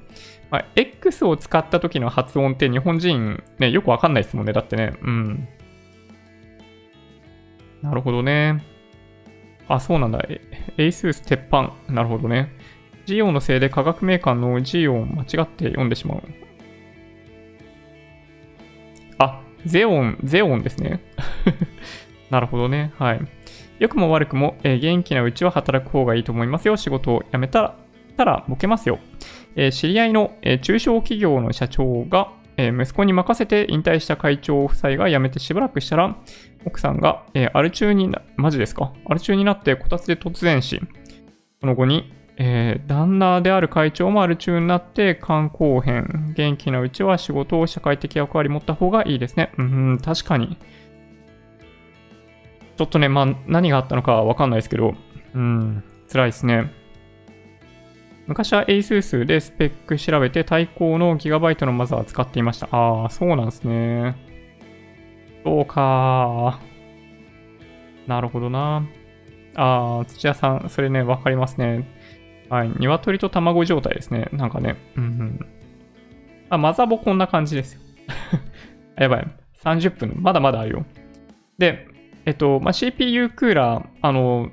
[0.50, 4.52] まあ、X を使った時の発音って日本人ね、よくわかんないですもんね。
[4.52, 4.94] だってね。
[5.02, 5.48] うん。
[7.82, 8.62] なるほどね。
[9.72, 10.22] あ、そうなんだ。
[10.76, 11.72] ASUS 鉄板。
[11.88, 12.52] なるほどね。
[13.06, 16.22] ジオンのせいで化学メーカーのジオン間違って読んでしまう。
[19.16, 21.00] あ、ゼオン、ゼオンですね。
[22.28, 22.92] なるほどね。
[22.98, 23.20] はい。
[23.78, 26.76] 良くも悪くも、えー、元気なうちは働く方がいいと思いますよ。
[26.76, 27.76] 仕事を辞めたら、
[28.18, 28.98] たらボケますよ。
[29.56, 36.16] えー、知り合いの、えー、中小企業の社長が、えー、息子に任せて引退した会長夫妻が辞めてしばらくしたら、
[36.64, 38.92] 奥さんが、えー、アル中にな、マジですか？
[39.06, 40.80] アル中になってこたつで突然死。
[41.60, 46.34] その後に、えー、旦那である会長もアル中になって肝硬変。
[46.36, 49.52] 元気なうちは仕事を社会的役割持った方がいいですね。
[49.58, 50.56] うん、確かに。
[52.76, 54.94] ちょっとね、まあ、何があったのかわかんないですけど、
[55.34, 56.72] うん、辛いですね。
[58.26, 62.68] 昔は ASUS でスペック調べて対抗のギガバイトのマザーを使っていました。
[62.70, 64.16] ああ、そうなんですね。
[65.44, 66.60] そうか
[68.06, 68.86] なるほどな。
[69.54, 71.88] ああ、土屋さん、それね、わかりますね。
[72.48, 72.68] はい。
[72.68, 74.28] 鶏と卵状態ですね。
[74.32, 74.76] なんかね。
[74.96, 75.46] うんうん。
[76.48, 77.80] あ、マザーボこんな感じですよ。
[78.98, 79.26] やばい。
[79.64, 80.16] 30分。
[80.20, 80.86] まだまだあるよ。
[81.58, 81.86] で、
[82.24, 84.50] えっと、まあ、CPU クーラー、あの、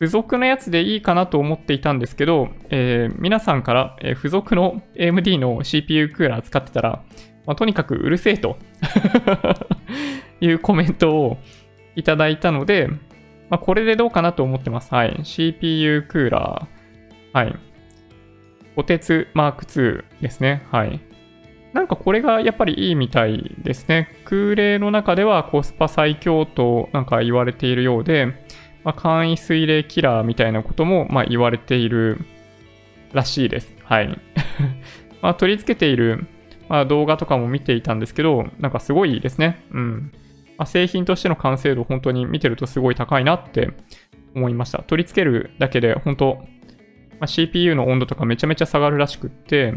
[0.00, 7.02] 付属のやつでいいかなと思っていたんですけど、えー、皆さんから、え、付属の AMD の CPU クーラー使ってたら、
[7.44, 8.56] まあ、とにかくうるせえと
[10.40, 11.38] いうコメントを
[11.96, 12.88] いただいたので、
[13.50, 14.94] まあ、これでどうかなと思ってます。
[14.94, 15.20] はい。
[15.22, 17.38] CPU クーラー。
[17.38, 17.54] はい。
[18.76, 20.62] お鉄マーク2ですね。
[20.70, 21.00] はい。
[21.74, 24.08] なんかこれがやっぱりいいみたいですね。
[24.24, 28.32] 空冷の中ではコスパ最強となんか言われているようで、
[28.84, 32.18] まあ、簡易水冷キラーみたいなこともまあ言われている
[33.12, 33.74] らしいです。
[33.84, 34.18] はい。
[35.22, 36.26] まあ、取り付けている、
[36.68, 39.64] まあ、動画とかも見ていたんですけど、なんかすごいですね。
[39.72, 40.12] うん。
[40.56, 43.70] まあ、製品としての完成度、本当に見てるとすごい高いなって
[44.34, 44.82] 思いました。
[44.82, 46.44] 取り付けるだけで、本当、
[47.18, 49.72] まあ、CPU の温度とかめちゃめちゃ下がるらしくって、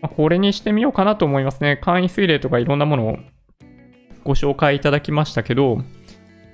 [0.00, 1.78] まあ、これにしてみようかなと思いますね。
[1.82, 3.18] 簡易水冷とかいろんなものを
[4.24, 5.78] ご紹介いただきましたけど、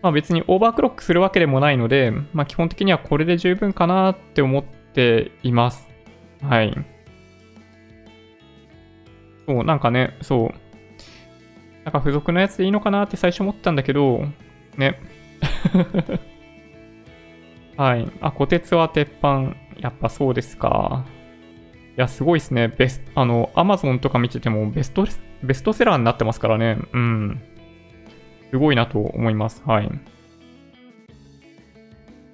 [0.04, 5.88] まあ、別にオーバークロックするわけでもないので、まあ、基本的にはこれで十分かなって思っています。
[6.42, 6.74] はい。
[9.46, 10.50] そう、なんかね、そう。
[11.84, 14.26] なんか付属のやつでいいのかなって最初思ったんだけど、
[14.76, 15.00] ね。
[17.78, 18.06] はい。
[18.20, 19.56] あ、虎鉄は鉄板。
[19.78, 21.06] やっぱそうですか。
[21.96, 22.68] いや、すごいですね。
[22.68, 25.06] ベスあの、アマゾンとか見ててもベスト、
[25.42, 26.76] ベストセラーになってますからね。
[26.92, 27.40] うん。
[28.54, 29.64] すごいなと思います。
[29.66, 29.90] はい。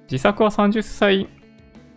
[0.03, 1.27] 自作は30歳、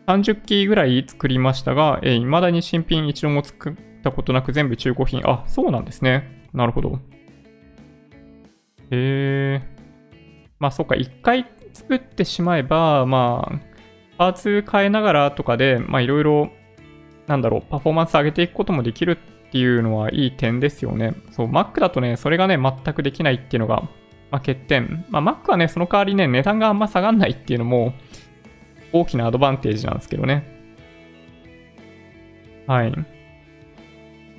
[0.06, 5.20] 30機ぐらい作りましたが、えー、未だに新品一度も作ったことなく全部中古品。
[5.26, 6.42] あ、そうなんですね。
[6.54, 7.00] なるほど。
[8.90, 9.62] へえ。
[10.58, 13.60] まあ、そっか、一回作ってしまえば、まあ、
[14.16, 16.50] パーツ変えながらとかで、まあ、いろいろ、
[17.26, 21.12] なんだろう、パフォーマンス上げていくこともできるっていうのはいい点ですよね。
[21.30, 23.86] そう、Mac だとね、それがね、全くできないっていうのが
[24.34, 25.06] まあ、欠点。
[25.10, 27.94] まあ、Mac はね、その代わりね、値段があんま下がんないっていうのも
[28.92, 30.42] 大きなアドバンテージなんですけどね。
[32.66, 32.92] はい。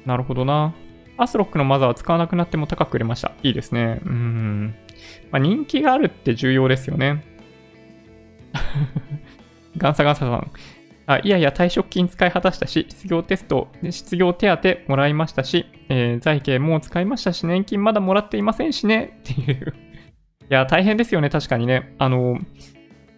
[0.05, 0.73] なるほどな。
[1.15, 3.31] アスロックのマザーは使わなくなっても高く売れました。
[3.41, 4.01] いいですね。
[4.05, 4.75] うん。
[5.31, 7.23] まあ、人気があるって重要ですよね。
[9.77, 10.51] ガンサガンサさん。
[11.07, 19.84] あいやいや、退職金使い果たしたし、失業テスト、失業手当もらいましたし、えー、財形も使いましたし、年金まだもらっていませんしね、っていう
[20.49, 21.95] いや、大変ですよね、確かにね。
[21.97, 22.39] あの、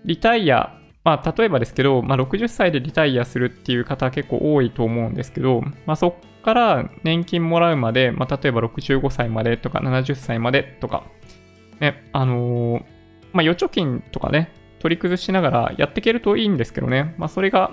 [0.05, 11.03] リタイア、まあ、例えばですけど、まあ、60歳でリタイアするっていう方結構多いと思うんですけど、まあ、そっから年金もらうまで、まあ、例えば65歳までとか70歳までとか、
[11.79, 12.83] ね、あのー、
[13.33, 17.15] まあ、預貯金とかね、取り崩しながらやっていけるといいんですけどね。
[17.17, 17.71] まあ、それが、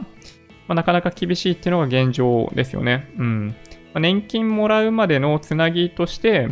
[0.66, 3.12] まあ、なかなか厳しいっていうのが現状ですよね。
[3.18, 3.48] うん。
[3.48, 3.54] ま
[3.94, 6.48] あ、年金もらうまでのつなぎとして、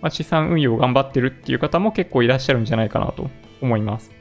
[0.00, 3.30] まあ、資産運用を頑張ってるっていう方も結構いらっしゃるんじゃないかなと
[3.60, 4.14] 思います。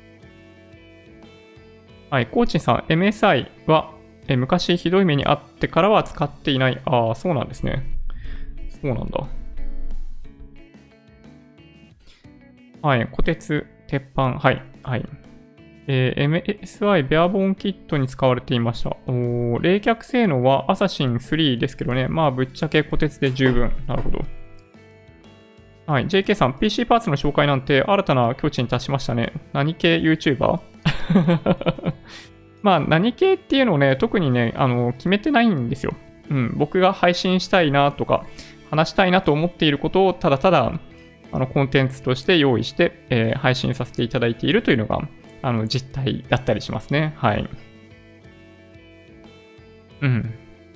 [2.10, 3.94] はい、コーチンさん、MSI は、
[4.30, 6.82] え昔ひどい目にあってからは使っていない。
[6.86, 7.84] ああ、そうなんですね。
[8.82, 9.28] そうなんだ。
[12.82, 15.06] はい、虎鉄、鉄板、はい、はい。
[15.90, 18.96] えー、MSI ベアボーンキットに使われていました。
[19.08, 22.08] お冷却性能はアサシン3ですけどね。
[22.08, 23.71] まあ、ぶっちゃけ虎鉄で十分。
[23.88, 24.25] なるほど。
[25.88, 26.08] はい。
[26.08, 29.31] JK さん、PC パーツの紹介なんて新たな境地に達しましたね。
[29.54, 30.60] 何系 YouTuber?
[32.62, 35.94] まあ、何系っていうのをね、特にね、あの、決めてないんですよ。
[36.29, 36.54] うん。
[36.58, 38.25] 僕が配信したいなとか、
[38.69, 40.73] 話したいなと思っていることをただただ、
[41.31, 45.08] あの、コンテンツとして用意して、えー、配信させていただいているというのが、
[45.42, 47.13] あの、実態だったりしますね。
[47.15, 47.50] はい。
[50.02, 50.33] うん。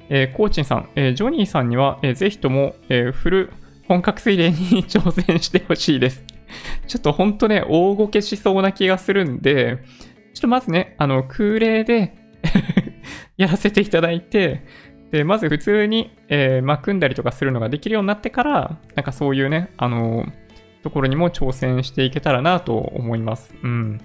[0.07, 3.53] えー、コーチンさん、えー、ジョニーさんには、えー、ぜひとも、えー、フル
[3.87, 6.23] 本格水冷に挑戦してほしいです。
[6.87, 9.79] ちょっとほんとね、大ごけしそうな気がするんで、
[10.33, 12.15] ちょっとまずね、あの、空冷で
[13.37, 14.63] やらせていただいて、
[15.11, 20.31] で、まず普通に、えー、まあ、組んだりとかするのができるようになってから、なんかそういうね、あのー、
[20.83, 23.53] ところにも挑戦していけたらなと思います。
[23.61, 24.01] うん。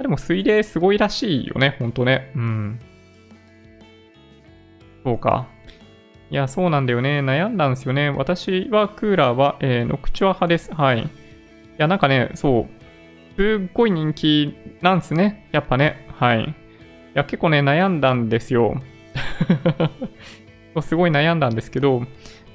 [0.00, 2.32] でも水冷すごいらしいよね、ほんとね。
[2.34, 2.80] うん。
[5.04, 5.48] そうか。
[6.32, 7.20] いや、そうなんだよね。
[7.20, 8.08] 悩んだんですよね。
[8.08, 10.72] 私はクーラーは、えー、ノクチュア派です。
[10.72, 11.02] はい。
[11.02, 11.06] い
[11.76, 13.36] や、なんかね、そう。
[13.36, 15.50] すっごい人気なんですね。
[15.52, 16.08] やっぱね。
[16.18, 16.44] はい。
[16.44, 16.54] い
[17.12, 18.80] や、結構ね、悩んだんですよ。
[20.80, 22.06] すごい悩んだんですけど、ま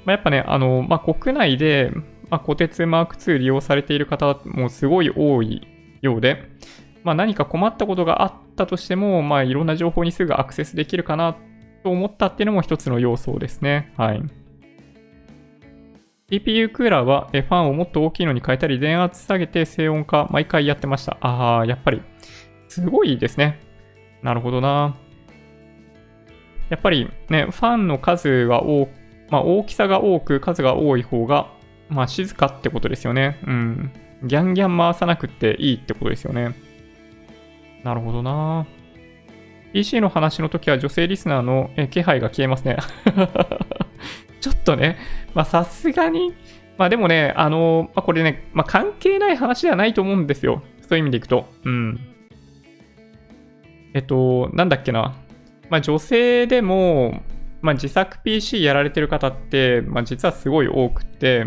[0.06, 1.92] あ、やっぱね、あの、まあ、国内で、
[2.30, 5.68] まあ、小鉄マーク2利用されている方もすごい多い
[6.02, 6.50] ようで、
[7.04, 11.36] まあ、何か困ったことがあったとしても、まあ、いろんな情報にすぐアクセスできるかな
[11.82, 13.92] と思ったっていうのも一つの要素ですね。
[13.96, 14.22] はい。
[16.30, 21.16] CPU クーラーはファンをもっと大きいのに変えたり、電圧下げて静音化毎回やってました。
[21.20, 22.02] ああ、やっぱり。
[22.68, 23.60] すごいですね。
[24.22, 24.96] なるほどな。
[26.68, 28.88] やっぱりね、ファンの数が多
[29.30, 31.52] まあ、大きさが多く数が多い方が、
[31.88, 33.38] まあ、静かってことですよね。
[33.46, 33.92] うん。
[34.24, 36.54] ギャンギャン回さなくていいってことですよね。
[37.84, 38.66] なるほどな。
[39.72, 42.76] PC の話の時は女性リスナーの気配が消えますね。
[44.40, 44.96] ちょっとね、
[45.34, 46.34] まあさすがに、
[46.76, 50.62] まあでもね、あのまあ、これね、まあ、関係ない話ではないと思うんですよ。
[50.88, 51.46] そういう意味でいくと。
[51.64, 52.00] うん。
[53.94, 55.16] えっと、なんだっけな。
[55.70, 57.22] まあ女性でも、
[57.60, 61.44] まあ自作 PC やられてる方って、まあ実はすごい多くて、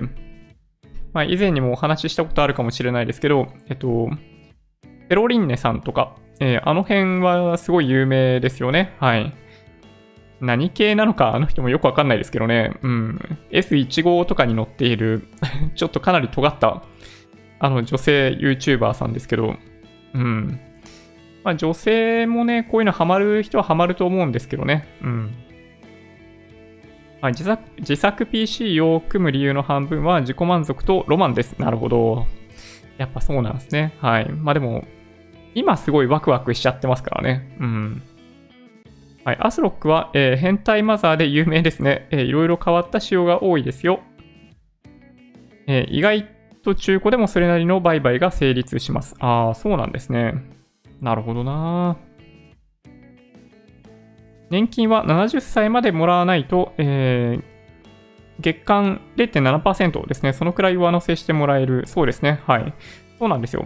[1.13, 4.09] まあ以前にもお話ししたことあるかもしれないですけど、えっと、
[5.09, 8.95] ペロリンネさんとか、えー、あの辺はすごい有名ですよね。
[8.99, 9.31] はい。
[10.41, 12.73] 何系なのか、あの人もよくわかんないですけどね。
[12.81, 13.19] うん。
[13.51, 15.27] S15 とかに乗っている
[15.75, 16.81] ちょっとかなり尖った、
[17.59, 19.55] あの、女性 YouTuber さんですけど、
[20.15, 20.59] うん。
[21.43, 24.87] まあ、女性もね、こういうのハマる人はハマると思うんですけどね。
[25.03, 25.31] うん。
[27.21, 31.53] はい、自作自作 PC を組む理由の半分は自己満足とロマンです。
[31.59, 32.25] なるほど。
[32.97, 33.93] やっぱそうなんですね。
[33.99, 34.29] はい。
[34.31, 34.85] まあでも、
[35.55, 37.55] 今すごいワクワクしちゃってますからね。
[37.59, 38.01] うん。
[39.23, 42.07] はい、アスロックは、えー、変態マザーで有名ですね。
[42.11, 44.01] えー、いろいろ変わった仕様が多いですよ。
[45.67, 46.27] えー、意外
[46.63, 49.15] と中古でもそれなりの売買が成立します。
[49.19, 50.33] ああ、そうなんですね。
[51.01, 51.97] なるほどな。
[54.49, 57.43] 年金は70歳までもらわないと、えー、
[58.39, 60.33] 月間0.7%ですね。
[60.33, 61.83] そのくらい上乗せしてもらえる。
[61.87, 62.41] そうですね。
[62.47, 62.73] はい。
[63.19, 63.65] そうなんですよ。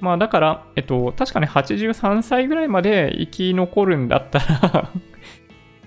[0.00, 4.90] まあだから、えっと、確かね、83歳ぐらいまで生き残るんだったら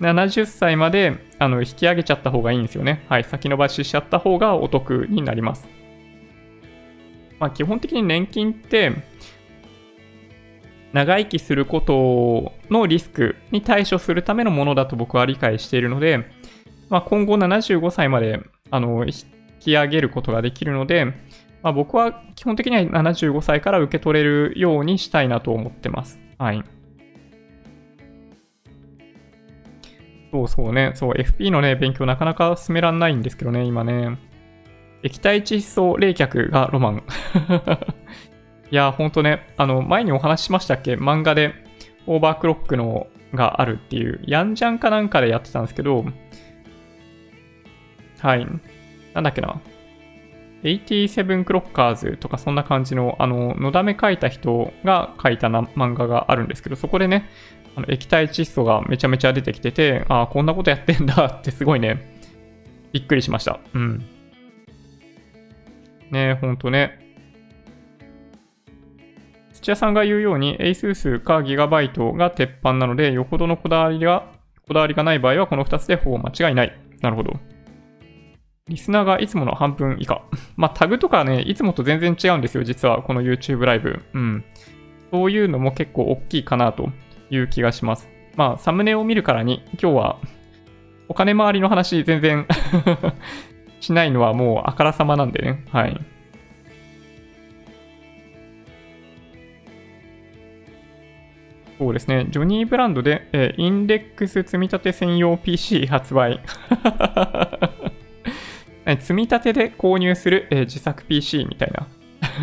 [0.00, 3.04] 70歳まであの引き上げちゃった方がいいんですよね。
[3.08, 5.68] はい、先延ばししちゃった方がお得になります。
[7.38, 8.92] まあ基本的に年金って、
[10.92, 16.26] 長生きすることのリスクに対処するためのものだと僕は理解しているので、
[16.88, 18.40] まあ、今後75歳まで
[18.70, 19.12] あの引
[19.60, 21.12] き上げることができるので、
[21.62, 26.18] まあ、僕は基本的には75歳から受け取れるようにしたいなと思ってます。
[26.38, 26.62] はい。
[30.32, 30.92] そうそうね。
[30.94, 34.16] そう、FP のね、勉強なかなか進めらんないんですけどね、今ね。
[35.02, 37.02] 液体窒素冷却がロマン。
[38.70, 40.94] いや、ほんとね、あの、前にお話ししましたっけ？
[40.94, 41.52] 漫画で
[42.06, 46.04] オーバークロックのがあるっていう、ヤンジャンかなんかでやってたんですけど、
[48.20, 48.46] はい。
[49.14, 49.60] なんだっけな。
[50.62, 57.28] 87クロッカーズとかそんな感じの、あの、のだめ書いた人が書いたな漫画があるんですけど、そこでね、
[57.76, 62.18] あの液体窒素がめちゃめちゃ出てきてて、ああ、こんなことやってんだってすごいね、
[62.92, 63.60] びっくりしました。
[63.74, 64.04] うん。
[66.10, 66.98] ねほんとね。
[69.52, 74.26] 土屋さんが言うように、ASUS か GB が鉄板なので、よほどのこだわりが、
[74.66, 76.78] こだわりがない場合はこの2つでほぼ間違いない。
[77.00, 77.38] なるほど。
[78.70, 80.22] リスナーがいつもの半分以下。
[80.56, 84.00] まあ、タグとかね、いつもと全然違うんですよ、実は、この YouTube ライブ。
[84.14, 84.44] うん。
[85.10, 86.88] そういうのも結構大きいかなと
[87.30, 88.08] いう気がします。
[88.36, 90.18] まあ、サムネを見るからに、今日は、
[91.08, 92.46] お金回りの話全然
[93.80, 95.64] しないのはもうあからさまなんでね。
[95.72, 96.00] はい。
[101.80, 102.26] そうですね。
[102.30, 106.40] ジョニーブランドで、えー、インデックス積み立て専用 PC 発売。
[108.98, 111.86] 積み立てで購入する、え、自作 PC みたいな。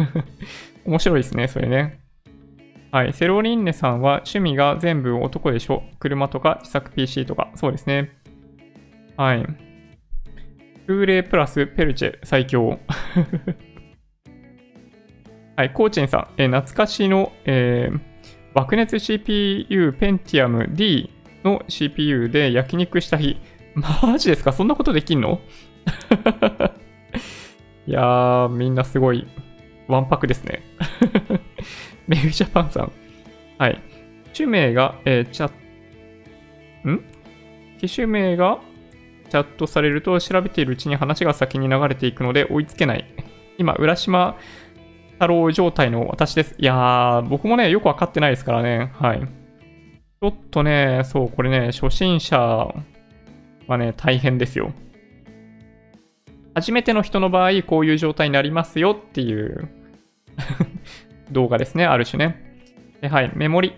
[0.85, 1.99] 面白いですね、それね。
[2.91, 3.13] はい。
[3.13, 5.83] セロリンネさんは趣味が全部男でしょ？
[5.99, 7.51] 車とか自作 PC とか。
[7.55, 8.11] そうですね。
[9.17, 9.43] はい。
[10.85, 12.79] フーレプラスペルチェ最強。
[15.57, 15.73] はい。
[15.73, 17.99] コーチンさん、え、懐かしの、えー、
[18.53, 21.11] 爆熱 CPU ペンティアム D
[21.43, 23.37] の CPU で焼肉した日、
[24.01, 24.53] マジですか？
[24.53, 25.41] そんなことできんの？
[27.85, 29.27] いやー、みんなすごい、
[29.87, 30.61] わんぱくですね。
[32.07, 32.91] メグジャパンさん。
[33.57, 33.81] はい。
[34.33, 35.49] 機種名が、えー、チャ
[36.87, 37.03] ん？
[37.79, 38.59] 機種名が
[39.29, 43.05] チャットされると調べているうちに話が先に流れていくので追いつけない。
[43.57, 44.35] 今、浦島
[45.13, 46.55] 太郎状態の私です。
[46.59, 48.91] いやー、僕もね、よくわかってないですからね。
[48.95, 49.21] はい。
[49.21, 52.37] ちょっとね、そう、これね、初心者
[53.67, 54.71] はね、大変ですよ。
[56.57, 59.69] 初めての人の場合、こういう状態になりますよっていう
[61.31, 62.57] 動画ですね、ある種ね。
[63.07, 63.73] はい、メモリ。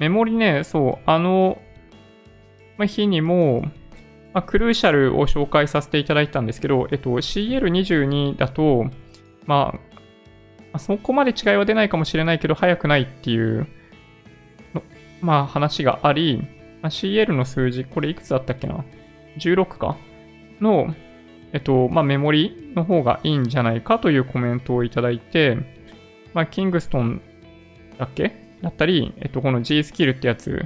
[0.00, 1.60] メモリね、そう、あの、
[2.84, 3.64] 日にも、
[4.32, 8.90] ま、クルーシャルを紹介させていただいたんですけど、えっと、CL22 だと、
[9.46, 9.78] ま
[10.72, 13.68] あ、そこまで違いは出ないかもしれないけど、速くないっていう
[15.20, 16.42] まあ、話があり、
[16.82, 18.84] ま、CL の数字、これいくつだったっけな
[19.38, 19.96] ?16 か？
[20.60, 20.94] の、
[21.52, 25.58] えっと、まあ、メモリの方がいいんじゃないかというコメントをいただいて、
[26.34, 27.20] まあ、キングストン
[27.98, 28.34] だっけ？
[28.62, 30.64] だったり、えっと、この G スキルってやつ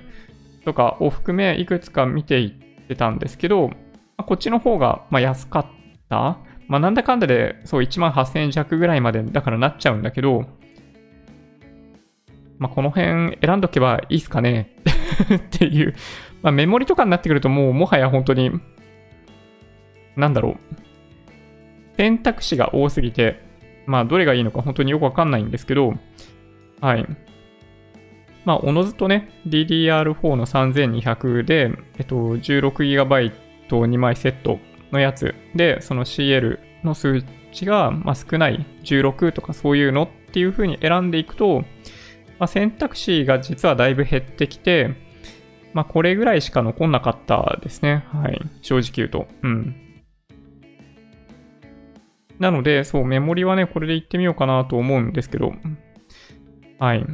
[0.64, 3.74] とかを含め、いくつか見ていってたんですけど、ま
[4.18, 5.66] あ、こっちの方が、ま安かっ
[6.08, 6.38] た。
[6.68, 10.46] まあ、なんだかんだで、そう、1万8000円弱ぐらいまでだからなっちゃうんだけど、
[12.58, 14.76] まあ、この辺選んどけばいいっすかね？
[15.34, 15.94] っていう、
[16.42, 18.50] まあ、メモリとかになってくるともうもはや本当に
[20.16, 21.96] なんだろう。
[21.96, 23.40] 選択肢が多すぎて、
[23.86, 25.94] まあ、どれがいいのか本当によくわかんないんですけど、
[26.80, 27.06] はい。
[28.44, 34.58] まあ、おのずとね、DDR4 の3200で、えっと、16GB2 枚セット
[34.92, 41.62] のやつで、その CL の数値が、まあ、少ない16とかそういうのっていう風に選んでいくと、
[42.38, 44.94] まあ、選択肢が実はだいぶ減ってきて、
[45.72, 48.04] まあ、これぐらいしか残んなかったですね。
[48.12, 48.40] はい。
[48.62, 49.26] 正直言うと。
[49.42, 49.85] うん。
[52.38, 55.54] なので、そう、メモリはね、これでいってみようかなと思うんですけど、
[56.78, 57.04] はい。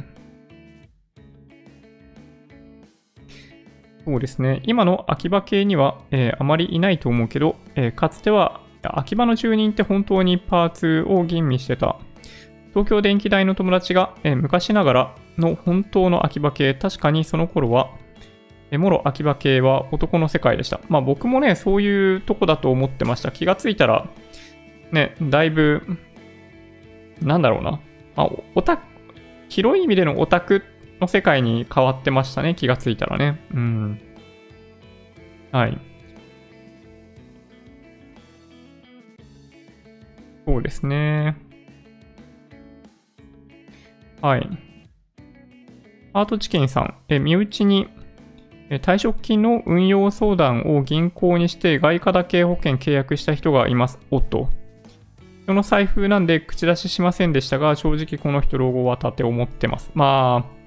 [4.05, 4.61] そうですね。
[4.65, 11.97] 今の秋葉系には、えー、あまりいないと思うけど、えー、かつては秋葉の住人って本当にパーツを吟味してた。
[12.71, 17.91] 東京電気大の友達が、えー、昔ながらの本当の秋葉系、確かにその頃は、
[18.71, 20.81] えもろ秋葉系は男の世界でした。
[20.89, 23.31] まあ僕もね、そういうとこだと思ってました。
[23.31, 24.07] 気がついたら、
[24.93, 25.81] ね、だいぶ、
[27.19, 27.81] なんだろうな。
[28.15, 28.79] まあ、オタ、
[29.49, 30.61] 広い意味でのオタク
[31.01, 32.53] の世界に変わってましたね。
[32.53, 33.41] 気がついたらね。
[33.53, 33.99] うん。
[35.51, 35.77] はい。
[40.45, 41.37] そうですね。
[44.21, 44.47] はい。
[46.13, 47.87] アートチキンさん、え身内に
[48.69, 53.99] 退職金の運用相談を銀行にして外貨だけ保険契約した人がいます。
[54.11, 54.49] おっと。
[55.43, 59.91] 人の財布なんで口出ししませんでしたが、正直この人老後は立て思ってます。
[59.93, 60.63] まあ、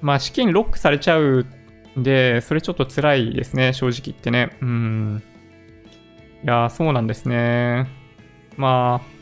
[0.00, 1.46] まあ資金ロックされちゃう
[1.96, 4.56] んで、それちょっと辛いですね、正直言ってね。
[4.60, 5.22] うん。
[6.44, 7.88] いやそうなんですね。
[8.56, 9.20] まあ、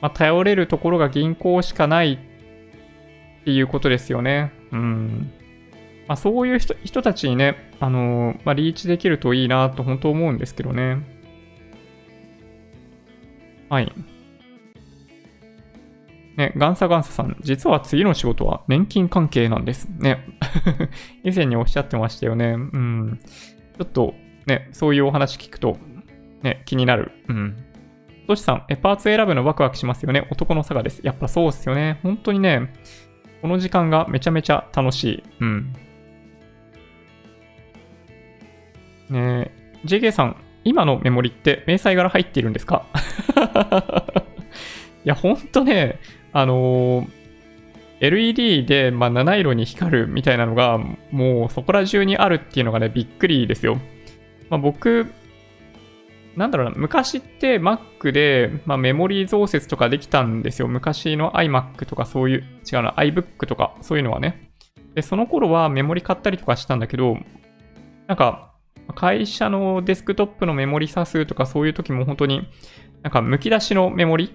[0.00, 4.52] まあ、頼れるところが銀行しかないっていうことですよね。
[4.72, 5.32] うん。
[6.08, 11.17] まあ、そういう人たちにね、あのー、まあ、リーチできるといいなと本当思うんですけどね。
[13.68, 13.92] はい。
[16.36, 20.24] ね、ガンサガンサさん、実は次の仕事は年金関係なんですね。
[21.24, 22.52] 以前におっしゃってましたよね。
[22.52, 23.20] うん。
[23.76, 24.14] ちょっと
[24.46, 25.78] ね、そういうお話聞くと、
[26.42, 27.10] ね、気になる。
[27.28, 27.56] うん。
[28.28, 30.28] トシさん、え、パーツ選ぶのワクワクしますよね。
[30.30, 31.00] 男の差がです。
[31.02, 31.98] やっぱそうっすよね。
[32.02, 32.72] 本当にね、
[33.42, 35.24] この時間がめちゃめちゃ楽しい。
[35.40, 35.72] うん。
[39.10, 39.50] ね
[39.84, 42.84] JK さん、今のメモリって明細柄入っているんですか？
[45.04, 45.98] いや、ほんとね、
[46.32, 47.08] あのー、
[48.00, 50.78] LED で、まあ、七色に光るみたいなのが、
[51.10, 53.78] もうそこら中にあるっていうのがね、びっくりですよ。
[54.50, 55.06] まあ、僕、
[56.36, 60.68] なんだろうな、昔って Mac で、まあ、メモリー増設とかできたんですよ。
[60.68, 64.50] 昔の iMac とかそういう、違うな、iBook とかそういうのはね。
[64.94, 67.18] で、その頃はメモリ買ったりとかしたんだけど、
[68.06, 68.47] なんか、
[68.98, 72.48] 会社のデスクトップのメモリ差数とかそういう時も本当に
[73.04, 74.34] なんか剥き出しのメモリ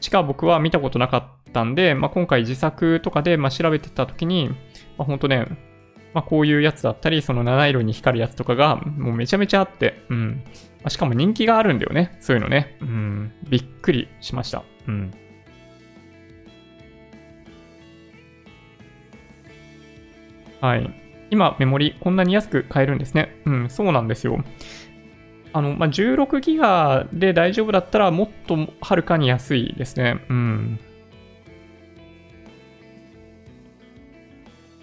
[0.00, 4.48] しか僕は見たことなかったんで、まあ、今回自作とかでま調べてた時に、
[4.96, 5.44] まあ、本当ね、
[6.14, 10.42] まあ、こういうやつだったり、その七色に光るやつとかがもうめちゃめちゃあって、うん。
[10.82, 12.16] ま、しかも人気があるんだよね。
[12.20, 12.78] そういうのね。
[12.80, 13.32] うん。
[13.50, 14.62] びっくりしました。
[14.86, 15.12] うん。
[20.62, 21.07] はい。
[21.30, 23.40] 今、メモリこんなに安く買えるんですね。
[23.44, 24.42] うん、そうなんですよ。
[25.52, 30.24] あの、まあ、16ギガで大丈夫だったらもっとはるかに安いですね。
[30.28, 30.80] うん。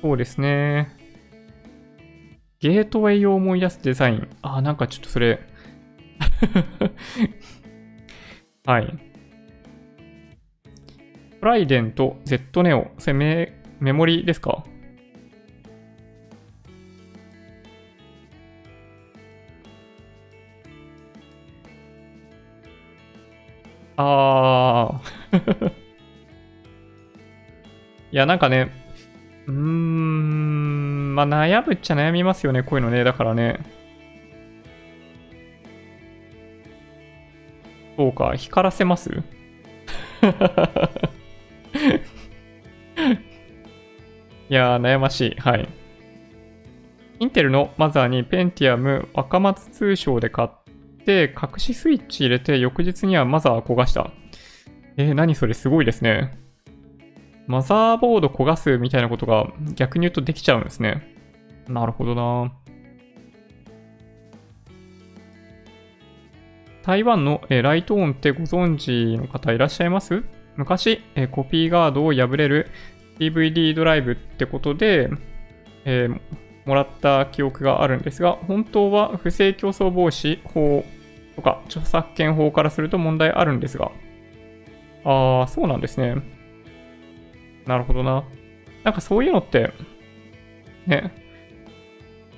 [0.02, 0.90] そうですね。
[2.60, 4.28] ゲートウェイを思い出すデザイン。
[4.42, 5.40] あ、なんかちょっとそれ
[8.66, 8.98] はい。
[11.42, 12.92] トライデント Z ネオ。
[12.98, 14.64] それメメモリですか？
[23.98, 25.72] あー
[28.12, 28.72] いや、なんかね、
[29.48, 33.04] うーん、まあ悩むっちゃ悩みますよね、こういうのね。
[33.04, 33.60] だからね。
[37.98, 39.10] そうか、光らせます？
[44.50, 45.36] いやー、悩ましい。
[45.40, 45.68] はい。
[47.20, 50.50] インテルのマザーにペンティアム若松通称で買っ、
[51.12, 54.12] 隠しスイッチ入れて、翌日にはマザー焦がした。
[54.98, 56.38] えー、何それすごいですね。
[57.48, 61.16] マザーボード焦がすみたいなことが逆に言うとできちゃうんですね。
[61.68, 62.54] なるほどな。
[66.84, 70.24] 台湾の、えライトオンってご存知の方いらっしゃいます？
[70.56, 72.68] 昔、えコピーガードを破れる
[73.20, 75.10] DVD ドライブってことで、
[75.84, 76.20] えー、
[76.66, 80.86] もらった記憶があるんですが、本当は不正競争防止法
[81.36, 83.92] とか著作権法からすると問題あるんですが。
[85.04, 86.16] ああ、そうなんですね。
[87.66, 88.24] なるほどな。
[88.84, 89.74] なんかそういうのって、
[90.88, 91.12] ね、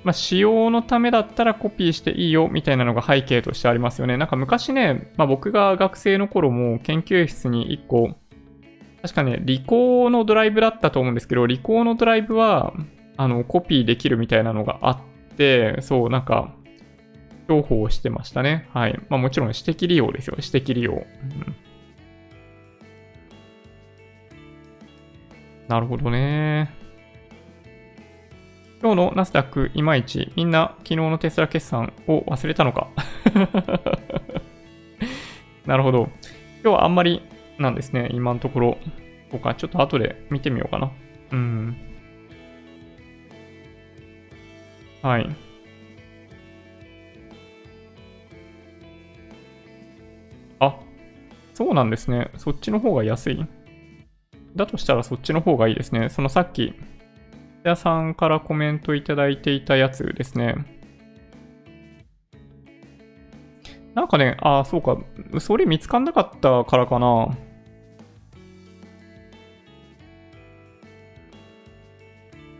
[0.04, 4.16] まあ、使用のためだったらコピーしていいよみたいなのが背景としてありますよね。
[4.16, 8.14] なんか昔ね、まあ、僕が学生の頃も研究室に1個、
[9.02, 12.72] 確かね、リコーのドライブだったと思うんですけど、リコーのドライブは、
[13.16, 14.98] あの、コピーできるみたいなのがあっ
[15.36, 16.54] て、そう、なんか、
[17.48, 18.68] 重宝してましたね。
[18.74, 19.00] はい。
[19.08, 20.36] まあもちろん私的利用ですよ。
[20.38, 20.92] 私的利用。
[20.92, 21.04] うん、
[25.66, 26.70] なるほどね。
[28.80, 32.88] 今日のナスダックいまいち、みんな昨日のテスラ決算を忘れたのか？
[35.66, 36.10] なるほど。
[36.62, 37.22] 今日はあんまり
[37.58, 38.78] なんですね、今のところ。
[39.30, 40.90] とか、ちょっと後で見てみようかな。
[41.32, 41.76] うん。
[45.02, 45.36] はい。
[51.58, 52.30] そうなんですね。
[52.36, 53.44] そっちの方が安い
[54.54, 56.08] だとしたらそっちの方がいいですね。
[56.08, 56.72] そのさっき、
[57.64, 60.54] 屋さんからコメントいただいていたやつですね。
[63.96, 64.98] なんかね、ああ、そうか。
[65.40, 67.36] それ見つかんなかったからかな。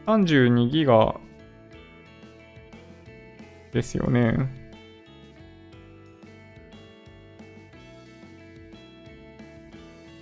[0.07, 1.21] 32ギガ
[3.73, 4.58] ですよね。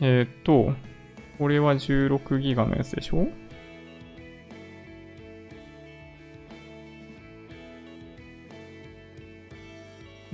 [0.00, 0.74] えっ、と、
[1.38, 3.22] これは16ギガのやつでしょ？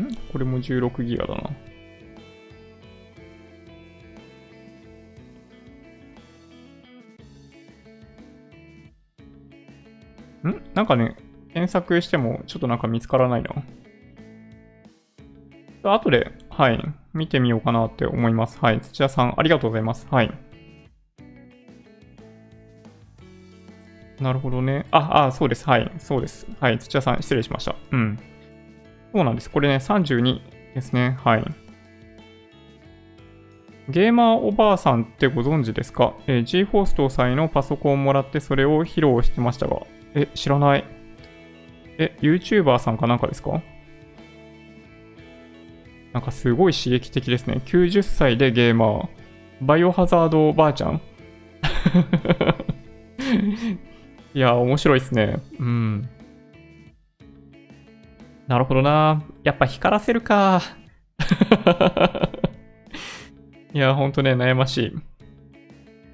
[0.02, 0.14] ん？
[0.32, 1.34] これも16ギガだ
[10.44, 10.50] な。
[10.50, 10.62] ん？
[10.74, 11.16] なんかね、
[11.52, 13.50] 検索してもちょっとなんか見つからないな。
[15.94, 16.80] 後で、はい、
[17.14, 18.58] 見てみようかなって思います。
[18.60, 18.80] はい。
[18.80, 20.06] 土屋さん、ありがとうございます。
[20.10, 20.30] はい。
[24.20, 24.86] なるほどね。
[24.90, 25.66] あ、あ、そうです。
[25.66, 25.90] はい。
[25.98, 26.46] そうです。
[26.60, 26.78] はい。
[26.78, 27.74] 土屋さん、失礼しました。
[27.90, 28.18] うん。
[29.14, 29.50] そうなんです。
[29.50, 30.40] これね、32
[30.74, 31.16] ですね。
[31.24, 31.44] はい。
[33.88, 39.80] ゲーマーおばあさんってご存知ですか、えー、?GForce 搭載のパソコンをもらってそれを披露してましたが。
[40.14, 40.84] え、知らない。
[41.98, 43.60] え、YouTuber さんかなんかですか？
[46.12, 47.62] なんかすごい刺激的ですね。
[47.64, 49.08] 90歳でゲーマー。
[49.62, 51.00] バイオハザードおばあちゃん
[54.34, 55.40] いや、面白いですね。
[55.58, 56.08] うん。
[58.48, 59.22] なるほどな。
[59.44, 60.60] やっぱ光らせるか。
[63.72, 64.92] いや、ほんとね、悩ましい。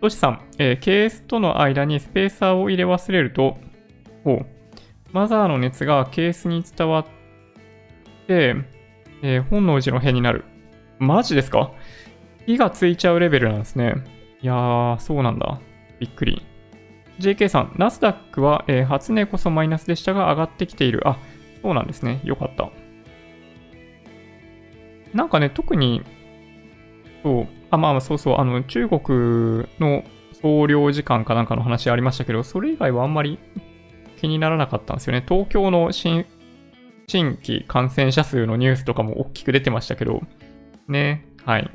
[0.00, 3.56] トシさん、えー、ケースとの間にスペーサーを入れ忘れると、
[4.22, 4.46] ほう、
[5.12, 7.06] マザーの熱がケースに伝わっ
[8.26, 8.54] て、
[9.22, 10.44] えー、本能寺の変になる。
[10.98, 11.72] マジですか？
[12.46, 13.94] 火がついちゃうレベルなんですね。
[14.40, 15.60] いやー、そうなんだ。
[16.00, 16.46] びっくり。
[17.18, 21.06] JK さん、ナスダックは、えー、初値こそマイナスでしたが上がってきている。
[21.06, 21.18] あ、
[21.62, 22.20] そうなんですね。
[22.24, 22.70] よかった。
[25.12, 26.02] なんかね、特に、
[27.22, 30.04] そう、あ、まあそうそう、あの、中国の
[30.40, 33.38] 総領時間かなんかの話ありましたけど、それ以外はあんまり
[34.20, 35.24] 気にならなかったんですよね。
[35.28, 36.24] 東京の新
[37.08, 40.22] 新規感染者数のニュースとかも大きく出てましたけど、
[40.86, 41.70] ね、はい。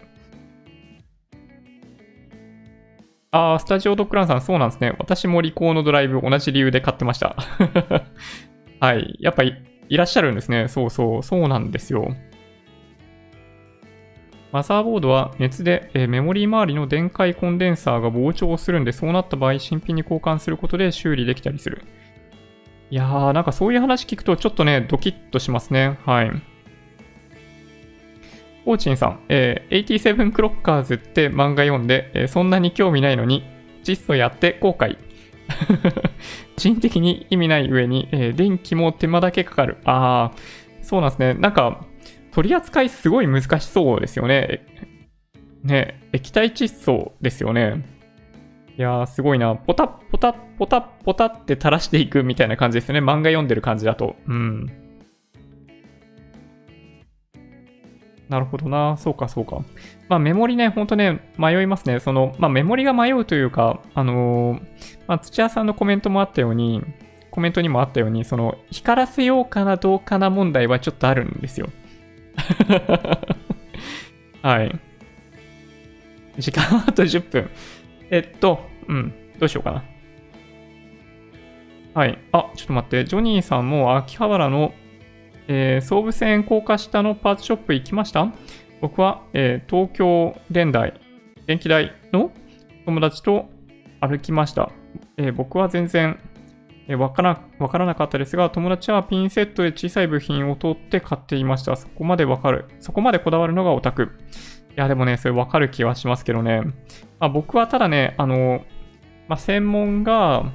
[3.32, 4.94] あー、スタジオドッグランさん、そうなんですね。
[5.00, 7.36] 私もリコーのドライブ同じ理由で買ってました。
[8.80, 9.18] はい。
[9.20, 9.56] やっぱり
[9.90, 10.68] いらっしゃるんですね。
[10.68, 12.16] そうそう、そうなんですよ。
[14.52, 21.82] マザーボードは熱で、え、メモリー周りの電解コンデンサーが膨張するんで、そうなった場合、新品に交換することで修理できたりする。
[22.94, 25.98] いやー、なんかそういう話聞くとちょっとね、ドキッとしますね。
[26.06, 26.32] はい。
[28.68, 33.46] オーチンさん、えー、87クロッカーズって漫画読んで、えー、そんなに興味ないのに、
[33.82, 35.00] 実装やって後悔。
[36.56, 39.78] 人的に意味ない上に、えー、電気も手間だけかかる。
[39.86, 41.34] あー、そうなんですね。
[41.34, 41.88] なんか、
[42.32, 44.68] 取り扱いすごい難しそうですよね。
[45.64, 47.84] ね、液体窒素ですよね。
[48.78, 49.56] いやー、すごいな。
[49.56, 53.00] ポタッポタッポタッポタって垂らしていくみたいな感じですね。
[53.00, 54.16] 漫画読んでる感じだと。
[54.28, 54.66] うん。
[58.30, 58.98] なるほどな。
[58.98, 59.58] そうか、そうか。
[60.10, 62.00] まあ、メモリね、ほんとね、迷いますね。
[62.00, 64.60] その、まあ、メモリが迷うというか、あのー、
[65.08, 66.82] まあ、土屋さんのコメントもあったように、
[67.30, 71.70] コメントにもあったように、その、光らせようかな、どうかな問題はちょっとあるんですよ。
[74.42, 74.80] はい。
[76.40, 77.52] 時間はあと10分。
[78.14, 79.84] えっと、うん、どうしようかな。
[81.96, 82.20] はい。
[82.32, 83.06] あ、ちょっと待って。
[83.06, 84.72] ジョニーさんも秋葉原の、
[85.48, 88.32] えー、総武線高架下のパーツショップ行きました？
[88.82, 90.94] 僕は、えー、東京電大、
[91.48, 92.32] 電気代の
[92.86, 93.50] 友達と
[94.00, 94.70] 歩きました。
[95.18, 96.20] えー、僕は全然
[96.88, 101.76] えわからわからなかったですが、友達はピンセットで小さい部品を取って買っていました。
[101.76, 102.66] そこまでわかる。
[102.80, 104.12] そこまでこだわるのがオタク。
[104.76, 106.62] いや、でもね、それわかる気はしますけどね。
[107.20, 108.66] まあ、僕はただね、あの、
[109.28, 110.52] まあ、専門が、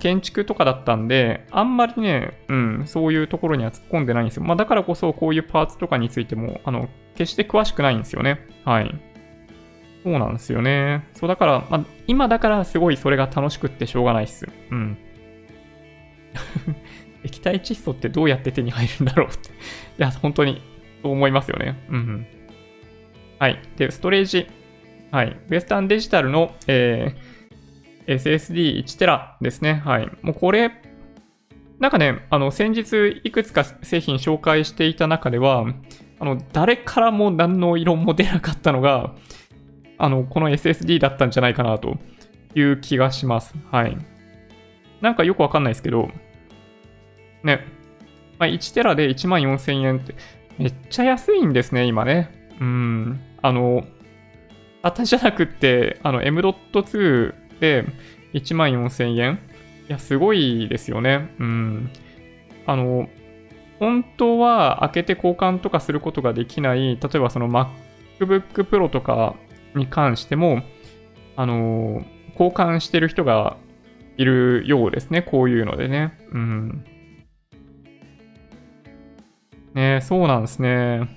[0.00, 4.42] 建築とかだったんで、あんまりね、うん、そういうところには突っ込んでないんですよ。
[4.42, 8.40] まあ、だからこそ、こういうパーツとかについても、あの、決して詳しくないんですよね。
[8.64, 8.94] はい。
[10.02, 11.04] そうなんですよね。
[11.14, 14.46] そうだから、まあ、今だからすごいそれが楽しくってしょうがないっす。
[14.70, 14.98] うん。
[17.24, 19.48] 液体窒素ってどうやって手に入るんだろうって。
[19.48, 19.52] い
[19.98, 20.62] や、本当に
[21.02, 21.76] そう思いますよね。
[21.88, 22.26] うん、うん。
[23.38, 23.60] はい。
[23.76, 24.48] で、ストレージ。
[25.10, 25.36] はい。
[25.48, 29.82] ウエスタンデジタルの、えー、SSD1 テラですね。
[29.84, 30.10] はい。
[30.22, 30.70] もうこれ、
[31.78, 35.66] なんかね、あの、先日いくつか製品紹介していた中では、
[36.18, 39.14] あの、誰からも何の色も出なかったのが、
[39.98, 41.98] あの、この SSD だったんじゃないかなと
[42.54, 43.54] いう気がします。
[43.70, 43.96] はい。
[45.02, 46.08] なんかよくわかんないですけど、
[47.44, 47.60] ね。
[48.38, 50.14] まあ、1テラで1万4000円って、
[50.58, 52.30] めっちゃ安いんですね、今ね。
[52.60, 53.20] うん。
[53.42, 53.84] あの、
[54.82, 57.84] あたじゃなくって、あの、M.2 で
[58.34, 59.38] 1万4000円
[59.88, 61.34] いや、すごいですよね。
[61.38, 61.90] うん。
[62.66, 63.08] あの、
[63.78, 69.36] 本当は開けて交換とかすることができない、例えばその MacBook Pro とか
[69.74, 70.62] に関しても、
[71.36, 73.56] あの、交換してる人が
[74.16, 75.22] いるようですね。
[75.22, 76.18] こういうのでね。
[76.32, 76.84] うん。
[79.74, 81.15] ねそうなんですね。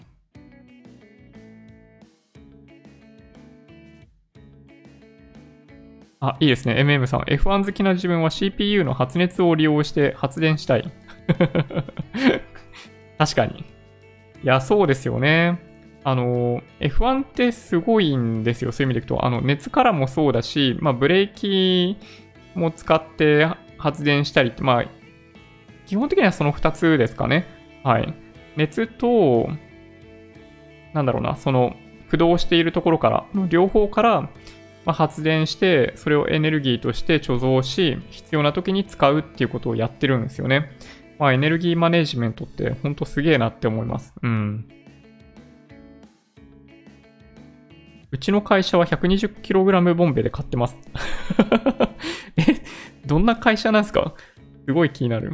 [6.21, 6.75] あ、いいですね。
[6.75, 7.21] MM さん。
[7.21, 10.91] F1 好きな自分は CPU の発熱を利用して発電したい。
[13.17, 13.63] 確かに。
[14.43, 15.59] いや、そうですよね。
[16.03, 18.73] あの、F1 ってすごいんですよ。
[18.73, 19.25] そういう意味でいくと。
[19.25, 21.97] あの、熱からもそうだし、まあ、ブレーキ
[22.53, 23.47] も使って
[23.77, 24.85] 発電したりって、まあ、
[25.85, 27.45] 基本的にはその2つですかね。
[27.83, 28.13] はい。
[28.57, 29.49] 熱と、
[30.93, 34.29] なんだろうな、その、駆動しているところから、両方から、
[34.89, 40.71] ま発電して、それをエネルギーとして貯蔵し、必要な時に使うっていうことをやってるんですよね。
[41.19, 44.13] まあ、エネルギーマネジメントってほんとすげえなって思います。
[44.21, 44.67] うん。
[48.11, 50.75] うちの会社は 120kg ボンベで買ってます
[52.37, 52.41] え、
[53.05, 54.15] どんな会社なんですか？
[54.65, 55.31] すごい気になる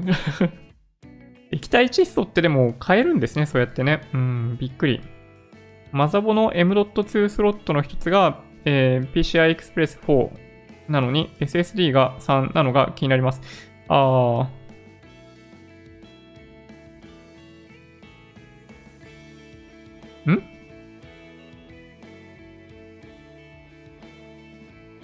[1.51, 4.01] 液体窒素ってでも買えるんですね、そうやってね。
[4.13, 5.01] うん、びっくり。
[5.93, 10.29] マザボの M.2 スロットの一つが、えー、PCI Express 4
[10.89, 13.41] なのに SSD が3なのが気になります。
[13.87, 20.31] あー。
[20.31, 20.43] ん？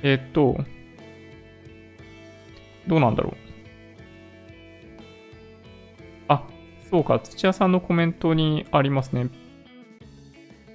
[0.04, 0.58] え、っと、
[2.88, 3.34] どうなんだろう。
[6.28, 6.44] あ、
[6.90, 9.30] そうか、土屋さんのコメントにありますね。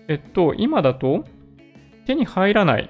[0.06, 1.24] えっと、今だと
[2.06, 2.88] 手に入らない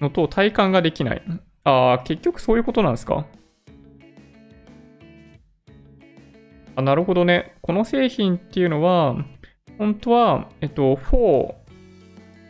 [0.00, 1.22] のと体感ができない。
[1.64, 3.26] ああ、結局そういうことなんですか？
[6.76, 7.56] あなるほどね。
[7.62, 9.16] この製品っていうのは、
[9.78, 11.54] 本当は、えっと、4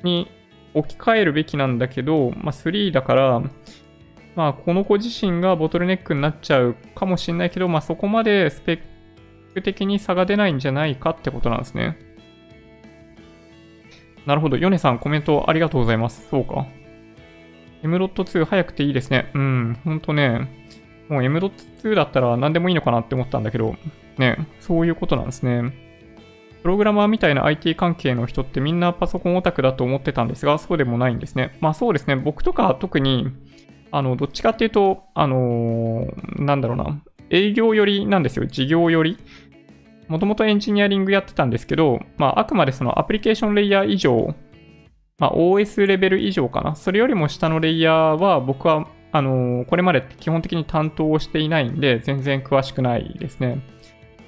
[0.05, 0.31] に
[0.75, 3.43] 置き換えるべきなんだけど、まあ、3だから、
[4.37, 8.81] まあ、この子自身がボトルネックになっちゃうかもしれないけど、まあ、そこまでスペッ
[9.55, 11.99] ク的に差が出ないんじゃないかってことなんですね。
[14.27, 14.57] なるほど。
[14.57, 16.29] ヨネさん、コメントありがとうございます。
[16.29, 16.67] そうか。
[17.83, 19.31] M.2 早くていいですね。
[19.35, 20.49] うん、ほんとね。
[21.09, 23.77] もう M.2 だったら何でもいいのかなって思ったんだけど、
[24.19, 25.73] ね、そういうことなんですね。
[26.63, 31.57] プログラマーみたいな IT 関係の人ってみんなパソコンオタクだと思ってたんですが、そうでもないんですね。
[31.61, 32.17] まあそうですね。
[32.17, 33.29] 僕とか特に、
[33.91, 37.01] あの、どっちかっていうと、あのー、なんだろうな、
[37.31, 38.47] 営業寄りなんですよ。
[38.47, 39.19] 事業寄り。
[40.09, 44.35] もともとエンジニアリングやってたんですけど、まあ、あくまでそのアプリケーションレイヤー以上、
[45.19, 46.75] まあ、OS レベル以上かな。
[46.75, 53.63] それよりも下のレイヤーは僕は、あのー、これまで基本的に担当していないんで、全然詳しくないですね。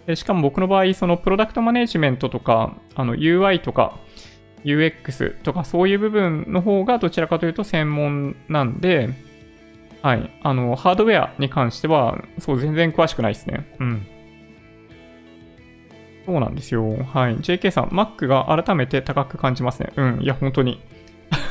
[0.07, 3.99] でしかも僕の場合、そのプロダクトマネジメントとか、あの UI とか
[4.65, 9.11] UX とかそういう部分の方がどちらかというと専門なんで、
[10.03, 10.31] はい。
[10.43, 13.67] あの、ハードウェアに関しては、そう、全然詳しくないですね。
[13.81, 14.07] うん。
[16.27, 16.85] そうなんですよ。
[17.13, 17.37] はい。
[17.37, 19.93] JK さん、Mac が改めて高く感じますね。
[19.97, 20.23] うん。
[20.23, 20.81] いや、本当に。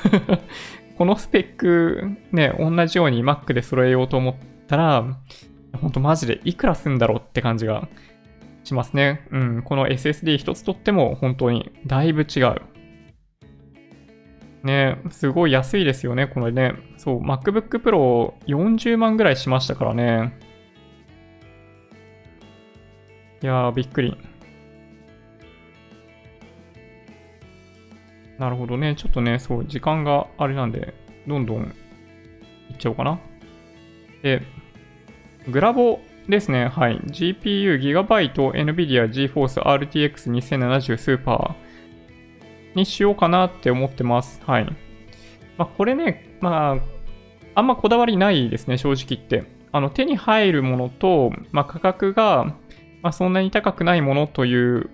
[0.98, 4.36] このスペック、ね、同じように Mac で揃えようと思っ
[4.68, 5.18] たら、
[5.82, 7.88] 本当マジでいくらすんだろうって感じが
[8.64, 9.28] しますね。
[9.32, 9.62] うん。
[9.64, 12.62] この SSD 一つとっても本当にだいぶ違う。
[14.64, 16.74] ね、すごい安いですよね、これね。
[16.98, 20.38] そう、MacBook Pro 40万ぐらいしましたからね。
[23.42, 24.18] いやー、びっくり。
[28.40, 28.96] なるほどね。
[28.96, 30.94] ちょっとね、そう、時間があれなんで、
[31.28, 31.76] どんどん
[32.70, 33.20] いっちゃおうかな。
[34.24, 34.42] で、
[35.50, 36.68] グラボですね。
[36.68, 37.00] はい。
[37.00, 41.54] GPU Gigabyte NVIDIA GeForce RTX 2070 Super
[42.76, 44.42] にしようかなって思ってます。
[44.46, 44.66] はい。
[45.58, 46.78] まあ、これね、まあ、
[47.56, 49.44] あんまこだわりないですね、正直言って。
[49.72, 52.46] あの、手に入るものと、まあ、価格が、
[53.02, 54.90] まあ、そんなに高くないものという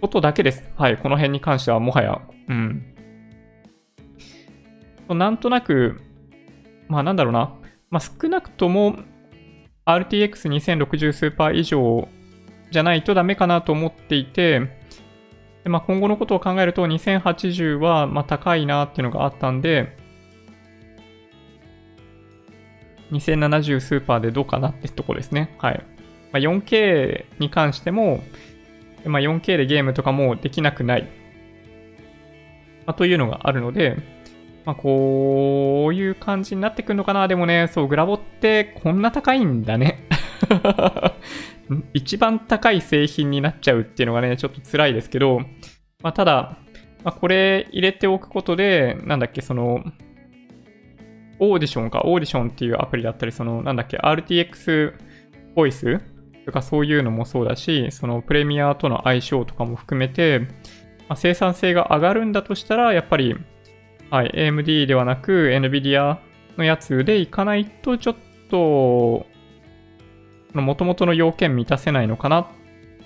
[0.00, 0.68] ことだけです。
[0.76, 0.98] はい。
[0.98, 2.20] この辺に関してはもはや。
[2.48, 2.94] うん。
[5.08, 6.00] なんとなく、
[6.88, 7.54] まあなんだろうな。
[7.90, 8.96] まあ少なくとも
[9.86, 12.08] RTX2060 スーパー以上
[12.70, 14.60] じゃないとダメかなと思っていて、
[15.62, 19.96] でまあ、今後のことを考えると2080はま高いなっていうのがあったんで、
[23.12, 25.54] 2070スーパーでどうかなってとこですね。
[25.58, 25.84] はい。
[26.32, 28.22] まあ、4K に関しても、
[29.04, 31.02] まあ、4K でゲームとかもできなくない、
[32.86, 33.96] まあ、というのがあるので、
[34.64, 37.28] まあ、こういう感じになってくるのかな。
[37.28, 40.08] でもね、そう、グラボってこんな高いんだね。
[41.92, 45.40] 一番高い製品になっちゃうっていうのがね、ちょっと辛いですけど、
[46.02, 46.58] まあ、ただ、
[47.04, 49.84] まあ、これ入れておくことで、なんだっけ、その、
[51.38, 54.94] オーディションか、オーディションっていうアプリだったり、その、なんだっけ、RTX
[55.54, 56.00] ボイス
[56.44, 60.40] とかそういうのもそうだし、そのプレミアとの相性とかも含めて、
[61.08, 63.34] まあ、生産性が上がるんだとしたら、やっぱり、
[64.10, 66.18] はい、AMD ではなく NVIDIA
[66.56, 68.16] のやつでいかないと、ちょっ
[68.50, 69.26] と、
[70.52, 72.46] もともとの要件満たせないのかなっ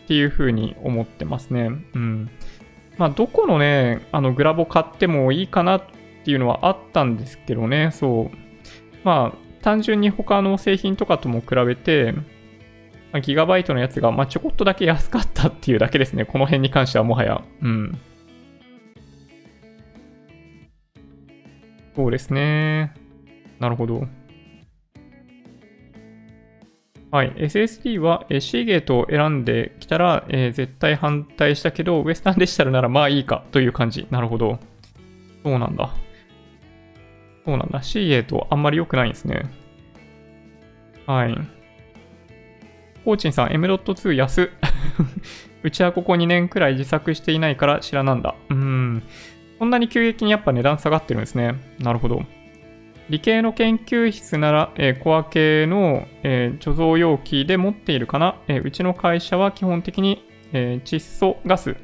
[0.06, 1.70] ていうふうに思ってますね。
[1.94, 2.30] うん。
[2.98, 5.82] まあ、どこのね、あの、グラボ買ってもいいかなっ
[6.24, 8.36] ていうのはあったんですけどね、そう。
[9.04, 12.14] まあ、単純に他の製品とかとも比べて、
[13.20, 16.24] ギガバイトのやつが、まあ、ちょこっとだけ安かったっていうだけですね。
[16.24, 17.42] この辺に関してはもはや。
[17.62, 17.98] うん。
[21.96, 22.94] そうですね。
[23.58, 24.06] なるほど。
[27.10, 27.32] はい。
[27.36, 34.06] SSD は、えー、シーゲートを選んできたら、えー、絶対反対したけど、ウエスタンデジタルならまあいいかという感じ。
[34.10, 34.58] なるほど。
[35.42, 35.94] そうなんだ。
[37.46, 37.82] そうなんだ。
[37.82, 39.50] シーゲートあんまり良くないんですね。
[41.06, 41.57] はい。
[43.08, 44.50] コーチンさん、M.2 安。
[45.64, 48.34] うちはここ2年くらい自作していないから知らなんだ。
[48.50, 49.02] うん。
[49.58, 51.54] こんなに急激にやっぱ値段下がってるんですね。
[51.78, 52.22] なるほど。
[53.08, 61.76] 理系の研究室なら、えー、コア系の、えー、貯蔵容器で持っているかな、えー、うちの会社は基本的に、え窒素ガス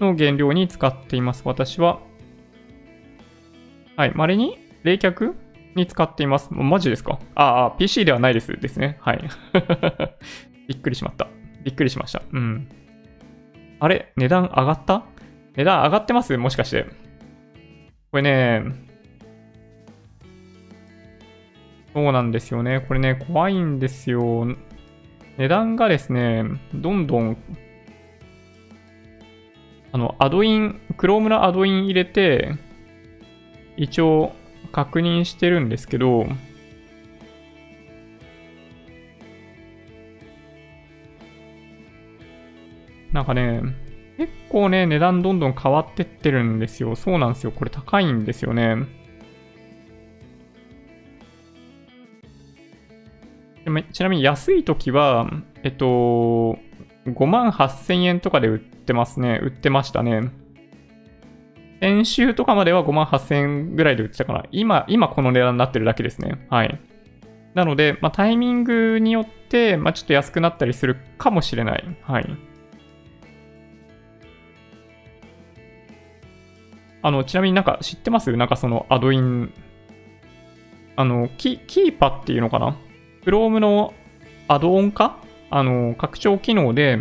[0.00, 1.42] の原料に使っています。
[1.44, 2.00] 私は。
[3.96, 4.12] はい。
[4.14, 5.34] 稀に冷却？
[5.74, 6.48] に使っています。
[6.52, 7.18] マジですか？
[7.34, 8.52] ああ、PC ではないです。
[8.52, 8.98] ですね。
[9.00, 9.20] はい。
[10.68, 11.28] びっくりしまった。
[11.64, 12.22] びっくりしました。
[12.32, 12.68] うん。
[13.80, 14.12] あれ？
[14.16, 15.04] 値段上がった？
[15.56, 16.36] 値段上がってます？
[16.36, 16.86] もしかして。
[18.10, 18.62] これね、
[21.94, 22.80] そうなんですよね。
[22.86, 24.46] これね、怖いんですよ。
[25.38, 26.44] 値段がですね、
[26.74, 27.36] どんどん、
[29.92, 32.52] あの、アドイン、Chrome のアドイン入れて、
[33.76, 34.32] 一応
[34.72, 36.26] 確認してるんですけど、
[43.12, 43.62] なんかね、
[44.16, 46.96] 結構ね、値段どんどん変わってってるんですよ。
[46.96, 47.52] そうなんですよ。
[47.52, 48.76] これ高いんですよね。
[53.92, 55.30] ちなみに安い時は、
[55.62, 56.58] えっと、
[57.06, 59.40] 5万8000円とかで売ってますね。
[59.42, 60.41] 売ってましたね。
[61.82, 64.44] 先週とかまでは5万8000円ぐらいで売ってたかな。
[64.52, 66.46] 今、今この値段になってるだけですね。
[66.48, 66.80] はい。
[67.54, 71.84] なので、まあ、タイミングによって、まあ、ちょっと安くなったりするかもしれない。
[72.02, 72.36] はい。
[77.02, 78.30] あの、ちなみになんか知ってます？
[78.36, 79.52] なんかそのアドイン、
[80.94, 82.76] あの、キキーパっていうのかな
[83.24, 83.92] ?Chrome の
[84.46, 85.16] アドオン化
[85.50, 87.00] あの、拡張機能で、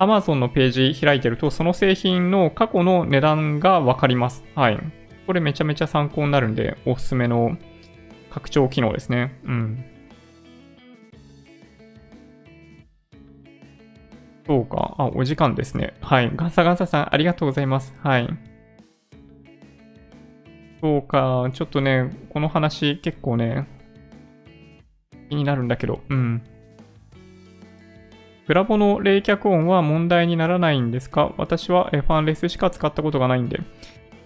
[0.00, 4.42] Amazon のページ開いてると、その製品の過去の値段がわかります。
[4.54, 4.78] はい。
[5.26, 7.58] これめちゃめちゃ参考になるんで、おすすめの
[8.30, 9.38] 拡張機能ですね。
[9.44, 9.84] うん。
[14.46, 14.94] そうか。
[14.96, 15.92] あ、お時間ですね。
[16.00, 16.32] はい。
[16.34, 17.94] ガンサガンサさん、ありがとうございます。
[18.02, 18.28] はい。
[20.80, 21.50] そうか。
[21.52, 23.68] ちょっとね、この話結構ね、
[25.28, 26.42] 気になるんだけど、うん。
[28.46, 31.32] グラボの冷却音は問題にならないんですか？
[31.36, 33.58] 私はファンレスしか使ったことがないんで。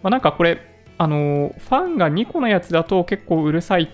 [0.02, 0.60] まあ、なんかこれ、
[0.98, 3.90] あのー、ファンが2個のやつだと結構うるさい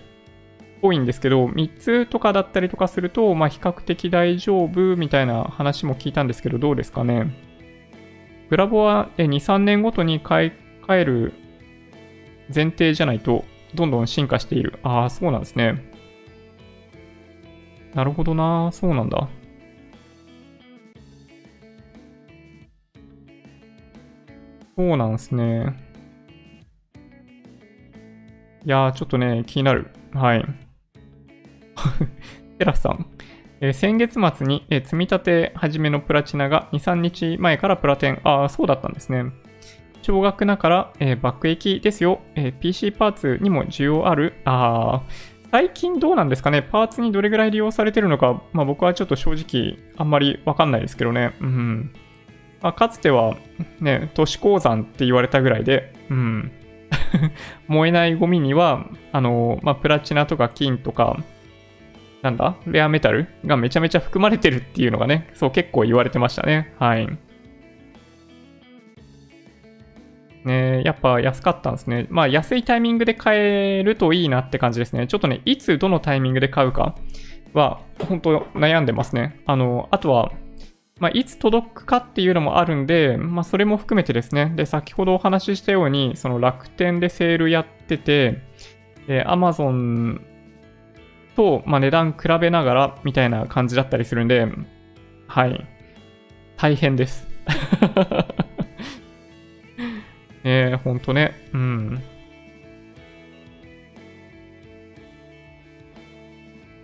[0.81, 7.31] 多いんですけど、3つとかだったりとかすると、まあ、比較的大丈夫みたいな話も聞いたんですけど、どうですかね？
[8.49, 10.51] グラボは2、3年ごとに買い
[10.87, 11.33] 替える
[12.53, 13.45] 前提じゃないと、
[13.75, 14.79] どんどん進化している。
[14.83, 15.85] ああ、そうなんですね。
[17.93, 18.71] なるほどな。
[18.73, 19.29] そうなんだ。
[24.75, 25.75] そうなんですね。
[28.65, 29.87] いやー、ちょっとね、気になる。
[30.13, 30.45] はい。
[32.59, 33.05] テラスさん。
[33.59, 38.19] え、先月末に、え、積み立て始めのプラチナが2、3日前からプラテン。
[38.23, 39.25] ああ、そうだったんですね。
[40.01, 42.21] 少額なから、えー、爆撃ですよ。
[42.35, 44.33] えー、PC パーツにも需要ある。
[44.45, 45.09] ああ、
[45.51, 51.35] 最近どうなんですかねパーツにどれぐらい利用されてるのか、まあ僕はちょっと正直あんまりわかんないですけどね。
[51.41, 51.91] うん。
[52.61, 53.37] まあ、かつては
[53.79, 56.51] ね、都市鉱山って言われたぐらいで、うん。
[57.67, 61.17] 燃えないゴミには、あの、まあ、プラチナとか金とか、
[62.21, 66.73] なんだレアメタルがめちゃめちゃ含まれてるっていうのがね、そう結構言われてましたね。
[66.77, 67.07] はい。
[70.43, 72.07] ねやっぱ安かったんですね。
[72.09, 75.07] まあ安いタイミングで買えるといいなって感じですね。
[75.07, 76.95] ちょっとね、いつどのタイミングで買うか
[77.53, 79.39] は、本当悩んでますね。
[79.47, 80.31] あの、あとは、
[81.01, 84.53] まあ、いつ届くかっていうのもあるんで、まあ、それも含めてですね。
[84.55, 88.43] で、先ほどお話ししたように、その楽天でセールやってて、
[89.07, 90.21] で、Amazon
[91.35, 94.47] と、まあ、値段比べながらみたいな感じだったりするんで、
[95.25, 95.67] はい。
[96.55, 97.27] 大変です。
[100.45, 101.33] えー、ほんとね。
[101.51, 101.99] うん。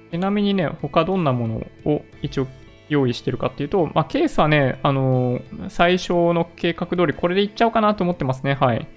[0.10, 2.48] ちなみにね、他どんなものを一応
[2.90, 8.54] 用意してるかっていうと、まあ、ケースはね、あのー、最初の計画通りこれでいっちゃおうかなと思ってますね。
[8.54, 8.88] はい。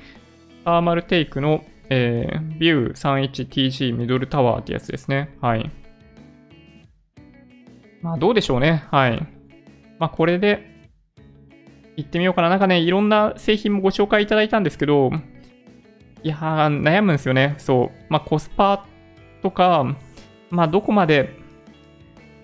[0.64, 5.36] サーマルテイクの、えー、ビュー 31TG ミドルタワーってやつですね。
[5.40, 5.70] はい。
[8.02, 8.84] まあ、どうでしょうね。
[8.90, 9.20] はい。
[9.98, 10.88] まあ、これで
[11.96, 12.48] 行ってみようかな。
[12.48, 15.10] なんかね、いろんな製品もご紹介いただいたんですけど、
[16.22, 17.54] いやー、悩むんですよね。
[17.58, 18.04] そう。
[18.08, 18.86] まあ、コスパ
[19.42, 19.84] とか、
[20.50, 21.39] まあ、どこまで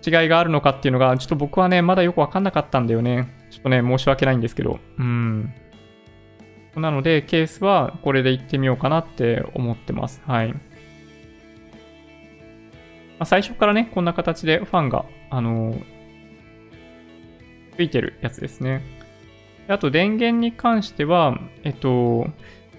[0.07, 3.29] 違いがあるのかっていうのが、ちょっと僕はね、まだよくわかんなかったんだよね。
[3.51, 4.79] ちょっとね、申し訳ないんですけど。
[4.99, 5.53] うん。
[6.77, 10.23] なので、ケースはこれで行ってみようかなって思ってます。
[10.27, 10.53] はい。
[10.53, 10.59] ま
[13.21, 15.85] あ、最初からね、こんな形でファンが、あのー、
[17.77, 18.83] ついてるやつですね。
[19.69, 22.27] あと、電源に関しては、えっと、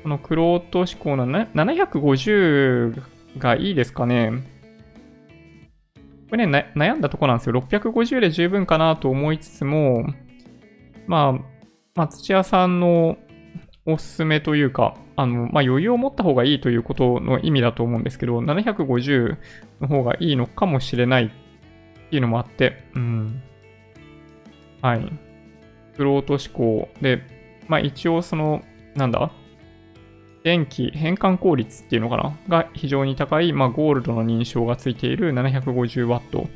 [0.03, 3.01] このクロート志向の750
[3.39, 4.56] がいいですかね。
[6.29, 7.55] これね、悩んだとこなんですよ。
[7.61, 10.05] 650で十分かなと思いつつも、
[11.07, 11.31] まあ、
[11.95, 13.17] まあ、土屋さんの
[13.85, 19.37] おすすめというか、あの、まあ、余裕を持った方がいいということの意味だと思うんですけど、750
[19.81, 21.29] の方がいいのかもしれないっ
[22.09, 23.41] ていうのもあって、うん。
[24.81, 25.11] はい。
[25.93, 27.21] フロート思考で、
[27.67, 28.61] まあ、一応その、
[28.95, 29.31] なんだ？
[30.47, 32.37] 電気変換効率っていうのかな？
[32.47, 36.47] が非常に高い、まあ、ゴールドの認証がついている 750W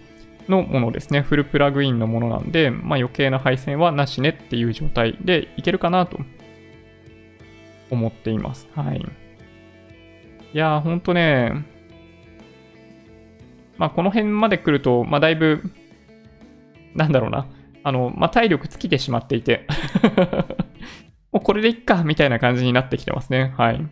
[0.48, 1.20] のものですね。
[1.20, 6.20] フルプラグインのものなんで、まあ、余計な配線はなしねっていう状態でいけるかなと
[7.90, 8.70] 思っています。
[8.74, 9.06] はい。
[10.54, 11.66] いやー、ほんとね、
[13.78, 15.64] まあ、この辺まで来ると、まあ、だいぶ、
[16.96, 17.46] なんだろうな。
[17.84, 19.68] あの、まあ、体力尽きてしまっていて
[21.32, 23.54] もうこれでいっか、みたいな感じになってきてますね。
[23.58, 23.88] はい。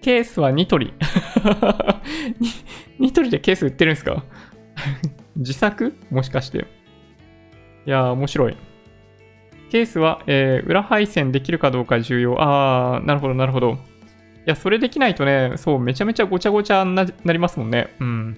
[0.00, 0.92] ケースはニトリ。
[2.98, 4.24] ニトリでケース売ってるんですか？
[5.36, 5.94] 自作？
[6.10, 6.66] もしかして。
[7.86, 8.56] いやー、面白い。
[9.70, 12.36] ケースは、えー、裏配線できるかどうか重要。
[12.40, 13.72] あー、なるほど、なるほど。
[13.72, 13.76] い
[14.46, 17.94] や、それできないとね、そう、めちゃめちゃごちゃごちゃになりますもんね。
[18.00, 18.36] うん。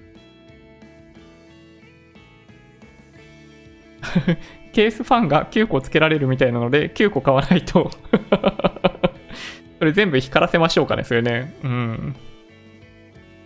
[4.75, 7.89] ケースファンが9個つけられるみたいなので、9個買わないと
[9.79, 11.55] それ全部光らせましょうかね、それね。
[11.63, 12.15] うん。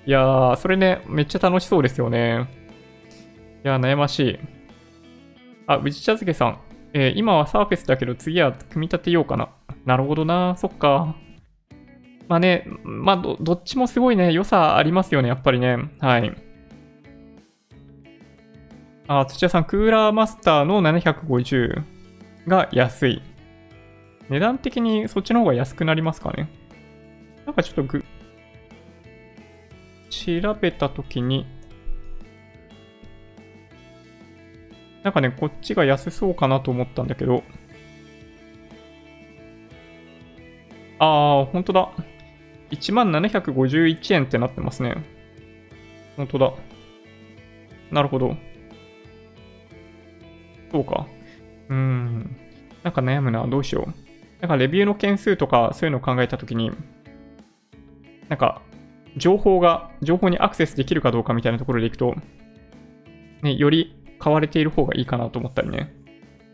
[0.08, 2.48] いやー、それね、めっちゃ楽しそうですよね。
[3.64, 4.40] いやー、悩ましい。
[5.68, 6.60] あ、宇治茶漬けさん。
[6.94, 9.50] えー、今はサーフェスだけど次は組み立てようかな。
[9.86, 10.56] なるほどな。
[10.58, 11.16] そっか。
[12.28, 15.78] まあね、まあど、どっちもすごいね、良さありますよね、やっぱりね。
[16.00, 16.49] はい。
[19.12, 21.82] あ、土屋さん、クーラーマスターの750
[22.48, 23.24] が安い。
[24.30, 26.48] 値段的にそっちの方が安くなりますかね。
[27.44, 28.06] なんかちょっとぐ、
[30.12, 31.48] 調べたときに、
[35.02, 37.42] なんかね、こっちが安そうかなと思ったんだけど、
[41.00, 41.90] あー、ほんとだ。
[42.70, 45.04] 1751円ってなってますね。
[46.16, 46.54] ほんとだ。
[47.90, 48.38] なるほど。
[50.72, 51.08] そうか。
[51.70, 52.36] うん。
[52.84, 53.46] なんか悩むな。
[53.48, 53.94] どうしよう。
[54.42, 56.72] なんかレビューの件数とかそういうのを考えたときに、
[58.30, 58.62] なんか、
[59.18, 62.16] 情報が、情報にアクセスできるかどうかみたいなところでいくと、
[63.42, 65.94] ね、より買われている方がいいかなと思ったりね。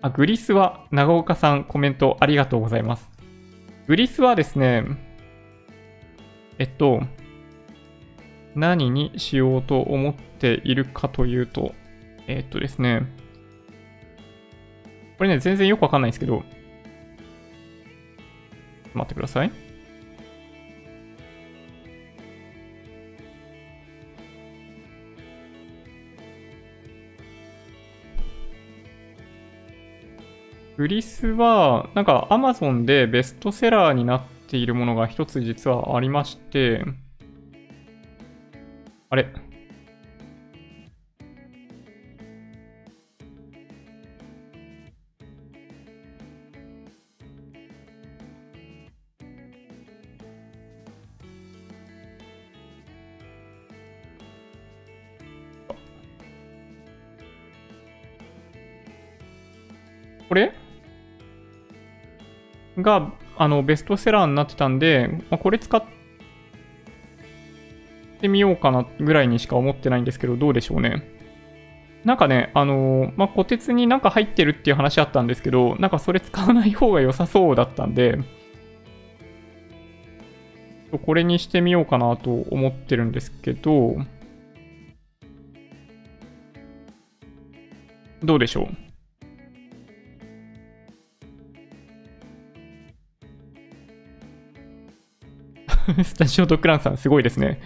[0.02, 3.12] あ、グリスは、長岡さんコメントありがとうございます。
[3.88, 4.86] グリスはですね、
[6.58, 7.02] えっと、
[8.56, 11.76] 何にしようと思っているかというと、
[12.28, 13.06] えっとですね、
[15.18, 16.44] これね、全然よくわかんないんですけど、
[18.94, 19.52] 待ってください。
[30.78, 36.84] グリスは、なんか Amazon でベストセラーになっているものが一つ実はありまして、
[39.10, 39.45] あれ？
[60.30, 60.54] これ？
[62.78, 65.84] が、あの、ベストセラーになってたんで、まあ、これ使っ
[68.20, 71.04] てみようかなぐらいにしか思ってないんですけど、どうでしょうね。
[72.04, 78.20] なんかね、あのー、まあ、虎鉄になんか入ってるっていう話あったんですけど、なんかそれ使わない方が良さそうだったんで、
[81.06, 83.96] これにしてみようかなと思ってるんですけど、
[88.24, 88.85] どうでしょう？
[96.04, 97.60] スタジオドッグランさん、すごいですね。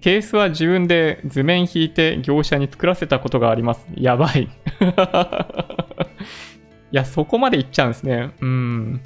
[0.00, 3.86] ケースは自分で図面引いて業者に作らせたことがあります。
[3.96, 4.42] やばい。
[6.90, 8.30] いや、そこまでいっちゃうんですね。
[8.40, 9.00] うん。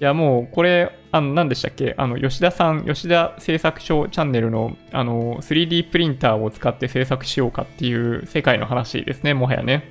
[0.00, 1.94] いや、もう、これ、あの、何でしたっけ？
[1.98, 9.90] あの、吉田さん、吉田製作所チャンネルの、あの、3D プリンターを使って制作しようかっていう世界の話ですね、もはやね。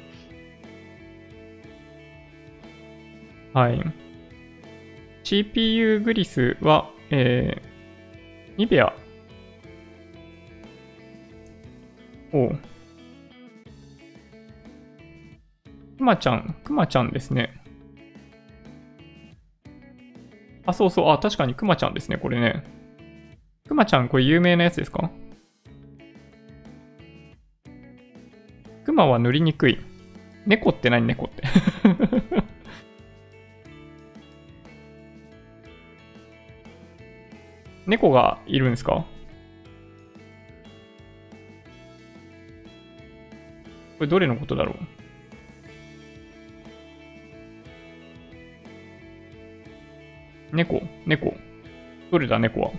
[3.54, 3.82] はい。
[5.24, 7.67] CPU グリスは、えー、
[8.58, 8.92] ニベア。
[12.34, 12.60] おう。
[15.98, 17.62] くまちゃん、くまちゃんですね。
[20.66, 21.10] あ、そうそう。
[21.10, 22.64] あ、確かにくまちゃんですね、これね。
[23.68, 25.10] くまちゃん、これ有名なやつですか？
[28.84, 29.80] くまは塗りにくい。
[30.46, 31.06] 猫って何？
[31.06, 31.44] 猫って
[37.88, 39.06] 猫がいるんですか？
[43.98, 44.74] これどれのことだろ
[50.52, 50.56] う？
[50.56, 51.34] 猫猫。
[52.12, 52.72] どれだ猫は？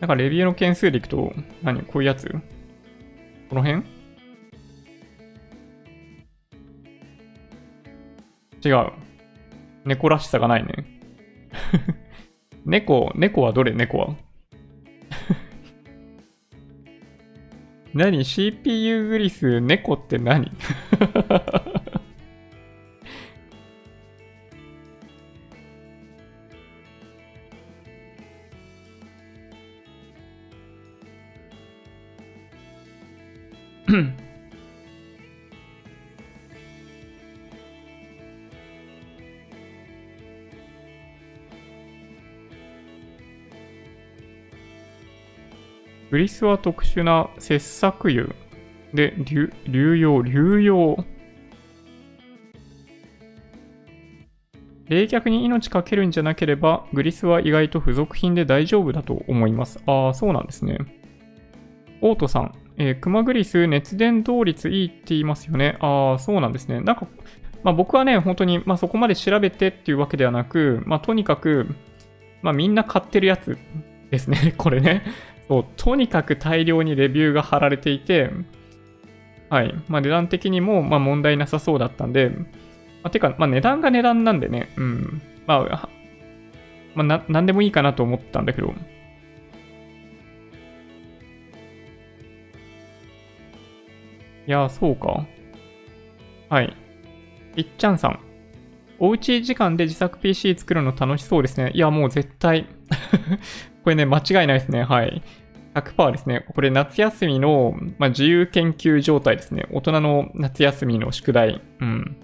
[0.00, 1.32] なんかレビューの件数でいくと、
[1.62, 1.82] 何？
[1.82, 2.28] こういうやつ？
[3.48, 3.84] この辺？
[8.64, 9.01] 違う。
[9.84, 10.72] 猫らしさがないね。
[12.64, 13.72] 猫、猫はどれ？
[13.72, 14.14] 猫は？
[17.92, 20.50] 何 ?CPU グリス、猫って何？
[46.12, 48.26] グリスは特殊な切削油
[48.92, 51.02] で流流用、流用。
[54.90, 59.80] 冷却に命かけるんじゃなければ、グリスは意外と付属品で大丈夫だと思います。
[59.86, 60.76] ああ、そうなんですね。
[62.02, 65.78] オートさん、えー、クマグリス熱伝導率いいって言いますよね。
[65.80, 66.82] ああ、そうなんですね。
[66.82, 67.08] なんか、
[67.62, 71.68] まあ、僕はね、本当に、まあ、そこまで調べてっていうわけではなく、まあ、とにかく、
[72.42, 73.56] まあ、みんな買ってるやつ
[74.10, 75.04] ですね、 これね。
[75.48, 78.30] そう、とにかく大量にレビューが貼られていて、
[79.50, 79.74] はい。
[79.88, 82.46] まあ、値段的にも、まあ、問題なさそうだったんで、ま
[83.04, 85.22] あ、てか、まあ、値段が値段なんでね、うん。
[85.46, 85.88] まあ、
[86.94, 88.72] まあ、な、なんでもいいかなと思ったんだけど、
[94.46, 95.26] いや、そうか。
[96.48, 96.76] はい。
[97.56, 98.18] いっちゃんさん。
[98.98, 101.70] おうち時間で自作 PC 作るの楽しそうですね。
[101.74, 102.66] いや、もう絶対
[103.82, 104.82] これね、間違いないですね。
[104.84, 105.22] はい。
[105.74, 106.44] 100%ですね。
[106.54, 109.66] これ夏休みの、まあ、自由研究状態ですね。
[109.72, 111.62] 大人の夏休みの宿題。
[111.80, 112.16] うん。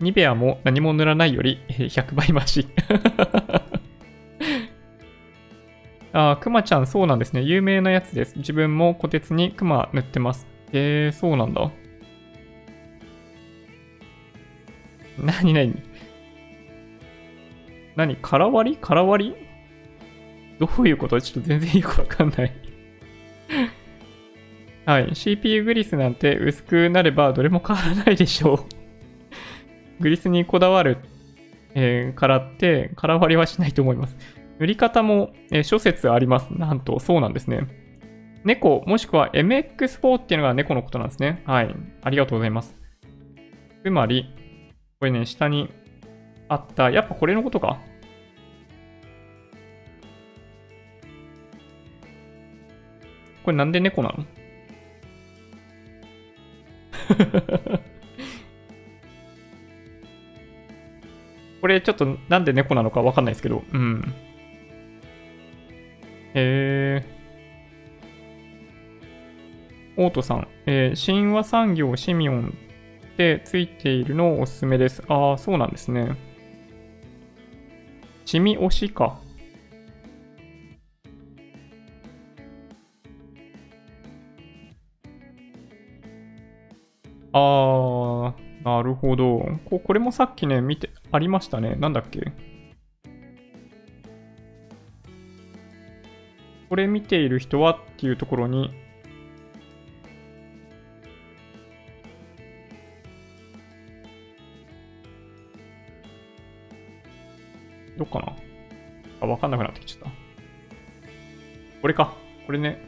[0.00, 2.68] ニベアも何も塗らないより100倍増し
[6.12, 7.42] ああ、くまちゃん、そうなんですね。
[7.42, 8.38] 有名なやつです。
[8.38, 10.46] 自分も虎鉄にくま塗ってます。
[10.72, 11.70] えー、そうなんだ。
[15.18, 15.82] なになに
[17.98, 18.78] 何空割り？
[18.80, 19.36] 空割り？
[20.60, 21.20] どういうこと？
[21.20, 22.52] ちょっと全然よくわかんない
[24.86, 25.10] はい。
[25.16, 28.58] CPU グリスなんて薄くなればどれも変わらないでしょう
[30.00, 30.98] グリスにこだわる、
[31.74, 34.16] えー、からって空割りはしないと思います。
[34.60, 36.50] 塗り方も、えー、諸説あります。
[36.50, 37.66] なんと、そうなんですね。
[38.44, 41.42] 猫、もしくは MX4 っていうのが猫のことなんですね。
[41.46, 41.74] はい。
[42.02, 42.76] ありがとうございます。
[43.82, 44.32] つまり、
[45.00, 45.68] これね、下に
[46.48, 47.78] あった、やっぱこれのことか？
[53.44, 54.24] これなんで猫なの？
[61.60, 64.14] これちょっとなんで猫なのかわかんないですけど、うん。
[66.34, 67.04] へえ。
[69.96, 72.54] オートさん、えー、神話産業シミオン
[73.14, 75.02] ってついているのをおすすめです。
[75.08, 76.16] ああ、そうなんですね。
[78.28, 79.18] シミ推しか。
[87.32, 88.34] あー、
[88.66, 89.40] なるほど。
[89.64, 91.74] ここれもさっきね、見て、ありましたね。
[91.76, 92.30] なんだっけ？
[96.68, 98.74] これ見ている人はっていうところに、
[107.98, 108.32] どっかな？
[109.20, 110.10] あ、わかんなくなってきちゃった。
[111.82, 112.14] これか。
[112.46, 112.80] これね。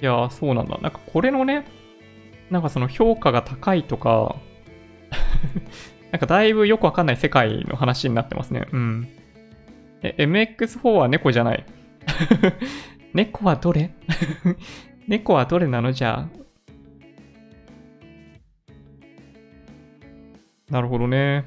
[0.00, 0.78] いやー、そうなんだ。
[0.78, 1.66] なんかこれのね、
[2.50, 4.34] なんかその評価が高いとか
[6.10, 8.66] なんかだいぶよくわかんない世界の話になってますね。
[8.72, 9.08] うん。
[10.02, 11.64] え、MX4 は猫じゃない。
[13.12, 13.90] 猫はどれ？
[15.06, 15.92] 猫はどれなの？
[15.92, 16.40] じゃあ。
[20.70, 21.44] なるほどね。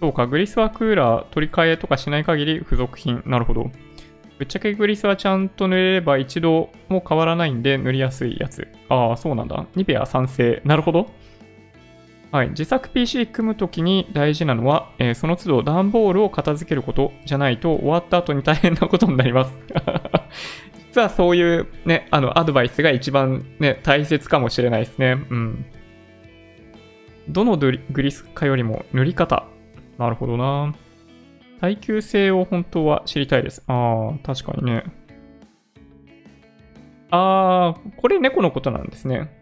[0.00, 3.22] そうか、グリスはクーラー取り替えとかしない限り付属品。
[3.26, 3.70] なるほど。
[4.38, 8.68] ぶっちゃけグリスはちゃんと塗れれば一度も変わらないんで塗りやすいやつ。
[8.90, 9.66] ああ、そうなんだ。
[9.74, 10.60] ニベア賛成。
[10.64, 11.06] なるほど。
[12.32, 12.50] はい。
[12.50, 19.52] 自作 PC 組むときに大事なのは、えー、その都度段ボールを片付けることじゃないと終わった後に大変なことになります。
[20.96, 25.18] 実はそういうね、あの、アドバイスが一番ね、大切かもしれないですね。
[25.28, 25.66] うん。
[27.28, 29.46] どのグリスかよりも塗り方？
[29.98, 30.74] なるほどな。
[31.60, 33.62] 耐久性を本当は知りたいです。
[33.66, 34.84] ああ、確かにね。
[37.10, 39.38] あー、これ猫のことなんですね。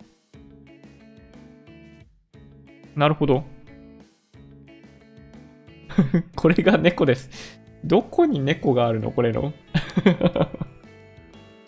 [2.96, 3.44] なるほど。
[6.34, 7.60] これが猫です。
[7.84, 9.12] どこに猫があるの？
[9.12, 9.52] これの。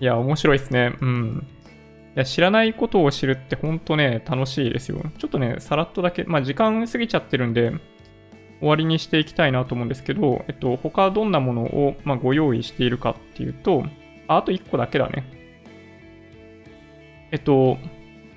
[0.00, 0.94] いや、面白いですね。
[1.00, 1.46] うん。
[2.16, 5.02] いや、知らないことを知るってほんとね、楽しいですよ。
[5.18, 7.72] ちょっとね、さらっとだけ、まあ時間過ぎちゃってるんで、
[8.60, 13.84] 終わりにしていきたいなと思うんですけど、えっと、他どんなものを、まあ、ご用意しているかっていうと、
[14.28, 15.24] ああと1個だけだね。
[17.32, 17.78] えっと、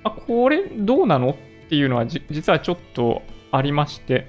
[0.03, 1.35] あ、これどうなのっ
[1.69, 3.21] ていうのは実はちょっと
[3.51, 4.27] ありまして、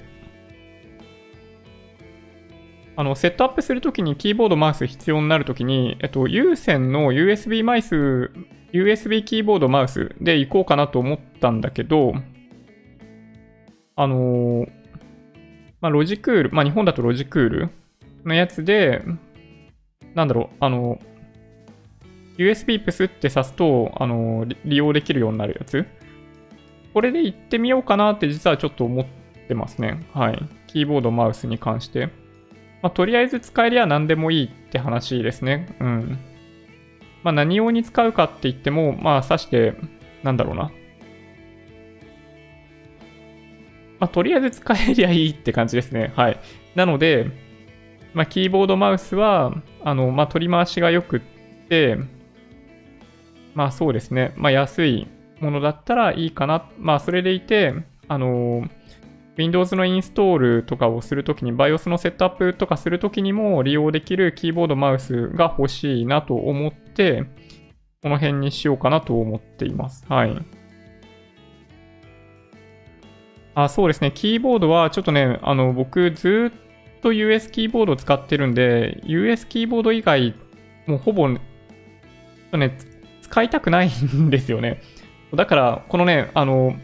[3.01, 8.31] あの、セットアップするときにキーボード、マウス必要になるときに、えっと、有線の USB マイス、
[8.75, 12.13] USB キーボード、マウスで行こうかなと思ったんだけど、
[13.97, 14.71] あのー、
[15.81, 17.71] まあ、ロジクール、まあ、日本だとロジクール
[18.27, 19.03] のやつで、
[20.15, 20.99] なんだろう、あの、
[22.37, 25.87] USB プスって挿すと、あの、利用できるようになるやつ。
[26.93, 29.07] これで行ってみようかなって実はちょっと思っ
[29.49, 30.07] てますね。
[30.13, 30.49] はい。
[30.67, 32.20] キーボード、マウスに関して。
[32.83, 35.75] まあ、とりあえず使えりゃ何でもいいって話ですね。
[35.81, 36.19] うん。
[37.23, 39.75] まあ、何用に使うかって言っても、まあ、挿して、
[40.23, 40.71] なんだろうな。
[43.99, 46.13] まあ、とりあえず使えりゃいいって感じですね。
[46.17, 46.41] はい。
[46.75, 47.31] なので、
[48.15, 49.55] まあ、キーボードマウスは、
[49.85, 51.21] あの、まあ、取り回しが良くっ
[51.69, 51.99] て、
[53.55, 54.33] まあそうですね。
[54.37, 55.09] まあ安い
[55.41, 56.69] ものだったらいいかな。
[56.79, 57.75] まあそれでいて、
[58.09, 58.69] あの、
[59.41, 67.25] Windows のインストールとかをするときに、BIOS のセットアップとかするときにも利用できるキーボードマウスが欲しいなと思って、
[68.03, 70.05] この辺にしようかなと思っています。
[70.09, 70.37] はい。
[73.55, 74.13] あ、そうですね。
[74.15, 76.53] キーボードはちょっとね、あの、僕ず
[76.99, 80.35] っと US キーボードを使ってるんで、US キーボード以外、
[80.87, 81.41] もうほぼ、ね、
[83.23, 84.81] 使いたくないんですよね。
[85.35, 86.75] だから、このね、あの、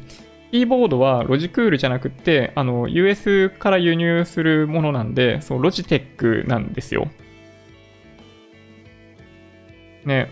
[0.50, 7.08] キーボードはロジクールじゃなくて、あの、US から輸入するものなんで、そう、ロジテックなんですよ。
[10.04, 10.30] ね。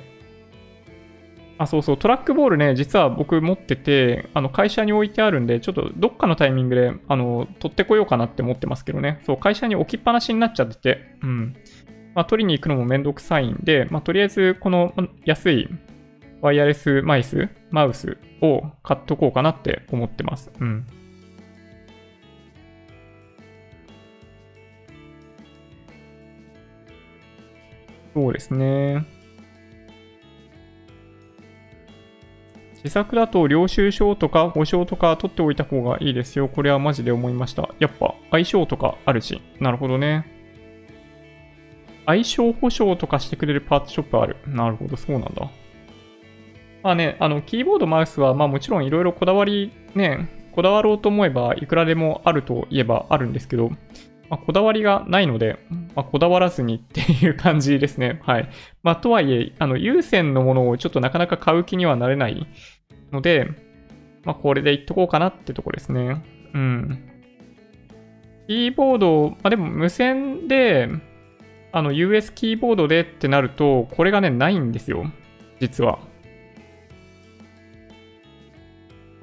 [1.59, 9.21] あ、そうそう、トラックボールね、実は僕持ってて、あの、会社に置いてあるんで、ちょっとどっかのタイミングで、あの、取ってこようかなって思ってますけどね。
[9.25, 11.57] そう、会社に置きっぱなしになっちゃってて、うん。
[12.15, 15.69] まあ、取りに行くのもめんどくさいんで、まあ、とりあえず、この安い
[16.45, 20.53] ワイヤレスマイス、マウスを買っとこうかなって思ってます。
[20.61, 20.87] うん。
[28.13, 29.07] そうですね。
[32.75, 36.49] 自作だと領収書とか保証とか取っておいた方がいいですよ。
[36.49, 37.71] これはマジで思いました。
[37.79, 39.41] やっぱ相性とかあるし。
[39.61, 40.27] なるほどね。
[42.05, 44.37] 相性保証とかしてくれるパーツショップある。
[44.47, 45.51] なるほど、そうなんだ。
[46.85, 53.71] まあね、あの、キーボード、マウスは、まあもちろんいろいろこだわり、ね、こだわろうと思えばいくらでもあるといえばあるんですけど、
[54.29, 55.59] まあ、こだわりがないので、
[55.95, 58.21] まあ、こだわらずにっていう感じですね。
[58.25, 58.49] はい。
[58.83, 62.47] まあ、とはいえ、あの、有線のものをちょっとなかなか買う気にはなれない
[63.13, 63.49] ので、
[64.25, 66.23] まあ、これでいっとこうかなってとこですね。
[66.53, 67.11] うん。
[68.47, 70.89] キーボード、まあ、でも無線で、
[71.73, 75.11] あの、US キーボードでってなると、これがね、ないんですよ。
[75.61, 75.99] 実は。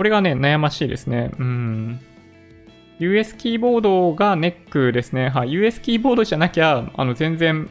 [0.02, 1.30] これがね、悩ましいですね。
[1.38, 2.00] うん。
[2.98, 5.30] US キーボードがネックですね。
[5.30, 5.52] はい。
[5.52, 7.70] US キーボードじゃなきゃ、あの、全然、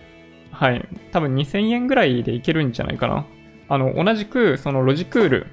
[0.52, 0.88] はい。
[1.10, 3.26] 多分2000円ぐらいでいけるんじゃないかな。
[3.68, 5.46] あの、同じく、そのロジクール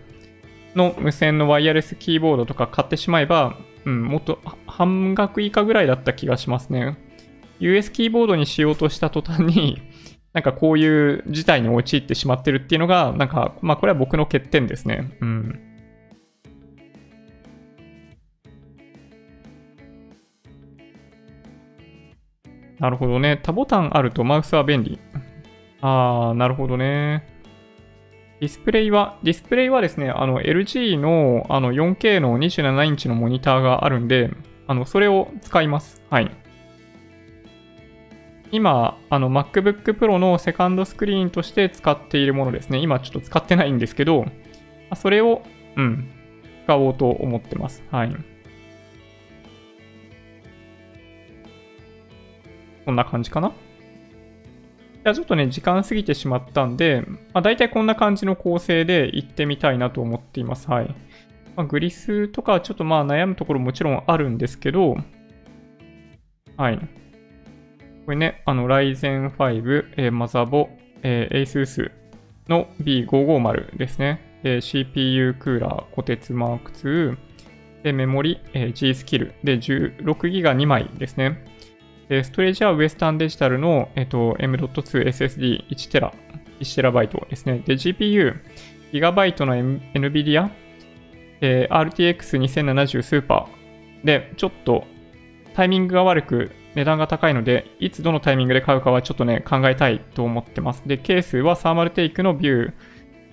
[0.75, 4.37] の無線のワイヤレスキーボードとか買ってしまえば、うん、もっと
[4.67, 6.95] 半額以下ぐらいだった気がしますね。
[7.57, 9.81] US キーボードにしようとした途端に、
[10.31, 15.17] なんかこういう事態に陥ってしまってるっていうのが、なんか、まあこれは僕の欠点ですね。
[15.21, 15.66] うん。
[22.79, 23.39] なるほどね。
[23.41, 24.99] 多ボタンあるとマウスは便利。
[25.81, 27.37] あー、なるほどね。
[28.39, 34.29] ディスプレイは、ディスプレイはですね、あの LG のあの 4K の27インチのモニターがあるんで、
[34.67, 36.01] あの、それを使います。
[36.09, 36.31] はい。
[38.51, 42.77] 今、あの MacBook Pro のセカンドスクリーンとして使っているものですね。
[42.77, 44.25] 今ちょっと使ってないんですけど、
[44.95, 45.41] それを、
[45.75, 46.09] うん、
[46.65, 47.83] 使おうと思ってます。
[47.91, 48.15] はい。
[52.87, 53.49] こんな感じかな？
[53.49, 57.03] じゃあちょっとね、時間過ぎてしまったんで、
[57.33, 60.69] まあ、大体こんな感じの構成で行ってみたいなと思っています。
[60.71, 60.95] はい。
[61.57, 64.95] まあ、グリスとかちょっとまあ悩むところもちろんあるんですけど、
[66.55, 66.79] はい。
[68.05, 70.69] これね、あの、Ryzen 5、えー、マザボ、
[71.03, 71.91] えー、ASUS
[72.47, 74.39] の B550 ですね。
[74.43, 77.17] で、CPU クーラー、コテツマーク2、
[77.83, 81.43] で、メモリ、えー、G スキル、で、16GB 2枚ですね。
[82.09, 86.11] で、ストレージはウエスタンデジタルの、えっ、と、M.2SSD1TB、
[86.59, 87.59] 1TB ですね。
[87.65, 88.35] で、GPU、
[88.91, 90.49] ギガバイトの NVIDIA、
[91.41, 94.85] えー、RTX2070 スーパーで、ちょっと
[95.53, 100.83] タイミングが悪く値段が高いので、いつどのタイミングで買うかはちょっとね、考えたいと思ってます。
[100.85, 102.73] で、ケースはサーマルテイクのビュ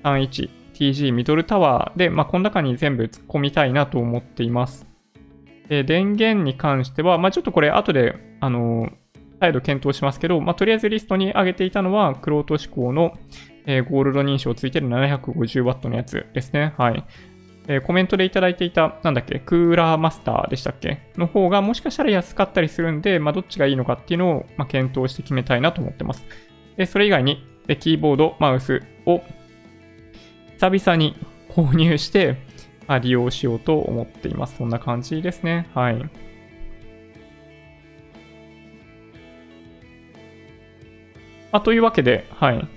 [0.02, 4.86] ー 31TG ミドルタワーで、まあ、この中に全部突っ込みたいなと思っています。
[5.68, 8.90] で、電源に関しては、まあ、ちょっとこれ後で、あの、
[9.40, 13.18] 再度検討しますけど、まあ、とりあえずリストに上げていたのは、クロート志向の、
[13.66, 16.74] えー、ゴールド認証ついてる 750W のやつですね。
[16.76, 17.04] はい。
[17.66, 20.98] えー、コメントでいただいていた、なんだっけ、クーラーマスターでしたっけ？
[21.16, 26.26] の方がもしかしたら安かったりするんで、まあ、どっちがいいのかっていうのを、まあ、検討して決めたいなと思ってます。
[26.76, 29.22] で、それ以外に、でキーボード、マウスを
[30.58, 31.16] 久々に
[31.48, 32.36] 購入して、
[32.86, 34.56] あ、利用しようと思っています。
[34.56, 35.68] そんな感じですね。
[35.74, 36.10] はい。
[41.52, 42.68] あ、というわけで、はい。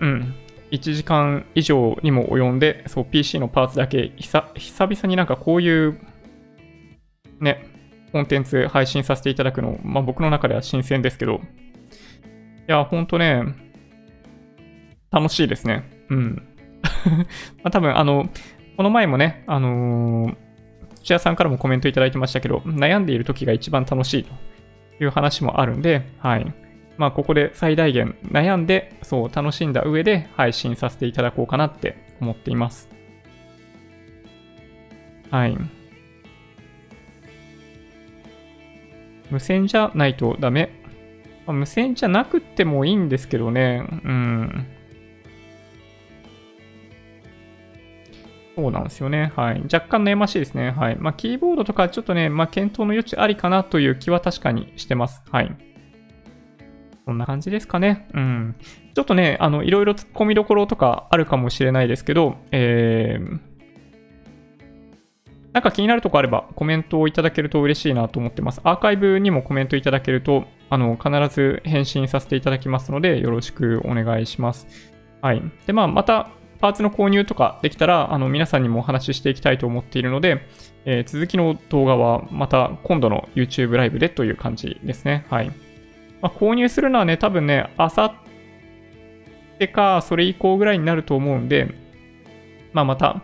[0.00, 0.34] うん。
[0.72, 6.00] 1時間以上にも及んで、そう、PC のパーツだけ、久々になんかこういう、
[7.40, 7.66] ね、
[8.10, 11.38] コンテンツ配信させていただくの、まあ僕の中では新鮮ですけど、い
[12.66, 13.42] や、ほんとね、
[15.10, 15.88] 楽しいですね。
[16.08, 16.42] うん。
[17.62, 18.28] まあ多分、あの、
[18.76, 20.36] この前もね、あのー、
[21.02, 24.32] 土屋さんからもコメントいただいてましたけど、悩んでいる時が一番楽しいと
[25.02, 26.54] いう話もあるんで、はい。
[26.96, 32.88] まあ、ここで最大限悩んで、そう、楽しんだ上で配信させていただこうかなって思っています。
[35.30, 35.56] はい。
[39.30, 40.70] 無線じゃないとダメ。
[41.46, 43.82] 無線じゃなくてもいいんですけどね。
[44.04, 44.66] うん。
[48.54, 49.32] そうなんですよね。
[49.34, 49.62] はい。
[49.62, 50.70] 若干悩ましいですね。
[50.70, 50.96] はい。
[50.96, 55.22] まあ、キーボードとかちょっとね、まあ、検討の余地ありかなという気は確かにしてます。
[55.30, 55.56] はい。
[57.04, 58.08] そんな感じですかね。
[58.14, 58.56] うん。
[58.94, 63.38] ちょっとね、あの、いろいろ突っ込みどころとかあるかもしれないですけど、えー、
[65.52, 68.60] なんか気になるとこあればコメントをいただけると嬉しいなと思ってます。
[68.64, 74.66] アーカイブにもコメントいただけると、あの、必ず返信させていただきますので、よろしくお願いします。
[75.20, 75.42] はい。
[75.66, 76.30] で、まあ、また、
[76.62, 80.46] パーツの購入とかできたら、あの、皆さんにもお話ししていきたいと思っているので、
[80.84, 85.26] えー、続きの動画はまた今度の YouTube ライブでという感じですね。
[85.28, 85.48] はい。
[86.20, 91.74] まあ、購入するのはね、多分ね、あさってか、それ以降ぐらいになると思うんで、
[92.72, 93.22] まあ、また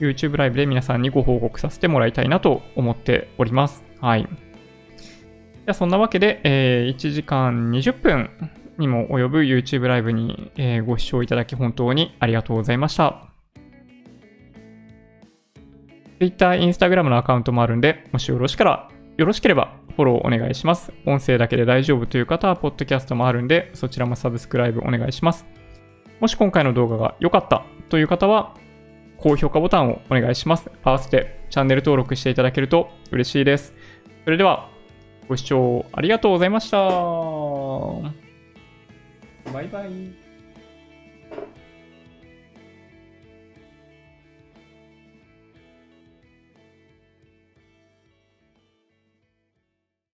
[0.00, 3.84] YouTube ライブで皆さんにご報告させてもらいたいなと思っております。
[4.00, 4.22] はい。
[4.22, 8.30] じゃあそんなわけで、えー、1時間20分
[8.80, 13.28] にも及ぶ YouTube ライブに、え、ご視聴いただき本当にありがとうございました。
[16.18, 20.92] Twitter、Instagram のアカウントもあるんで、もしよろしから、よろしければフォローお願いします。
[21.06, 25.46] 音声だけで大丈夫という方は、ポッドキャストもあるんで、そちらもサブスクライブお願いします。
[26.20, 28.54] もし今回の動画が良かったという方は、
[29.18, 30.70] 高評価ボタンをお願いします。
[30.82, 33.74] 合わせてチャンネル登録していただけると嬉しいです。
[34.24, 34.68] それでは、
[35.28, 38.29] ご視聴ありがとうございました。
[39.52, 40.19] バイバイ。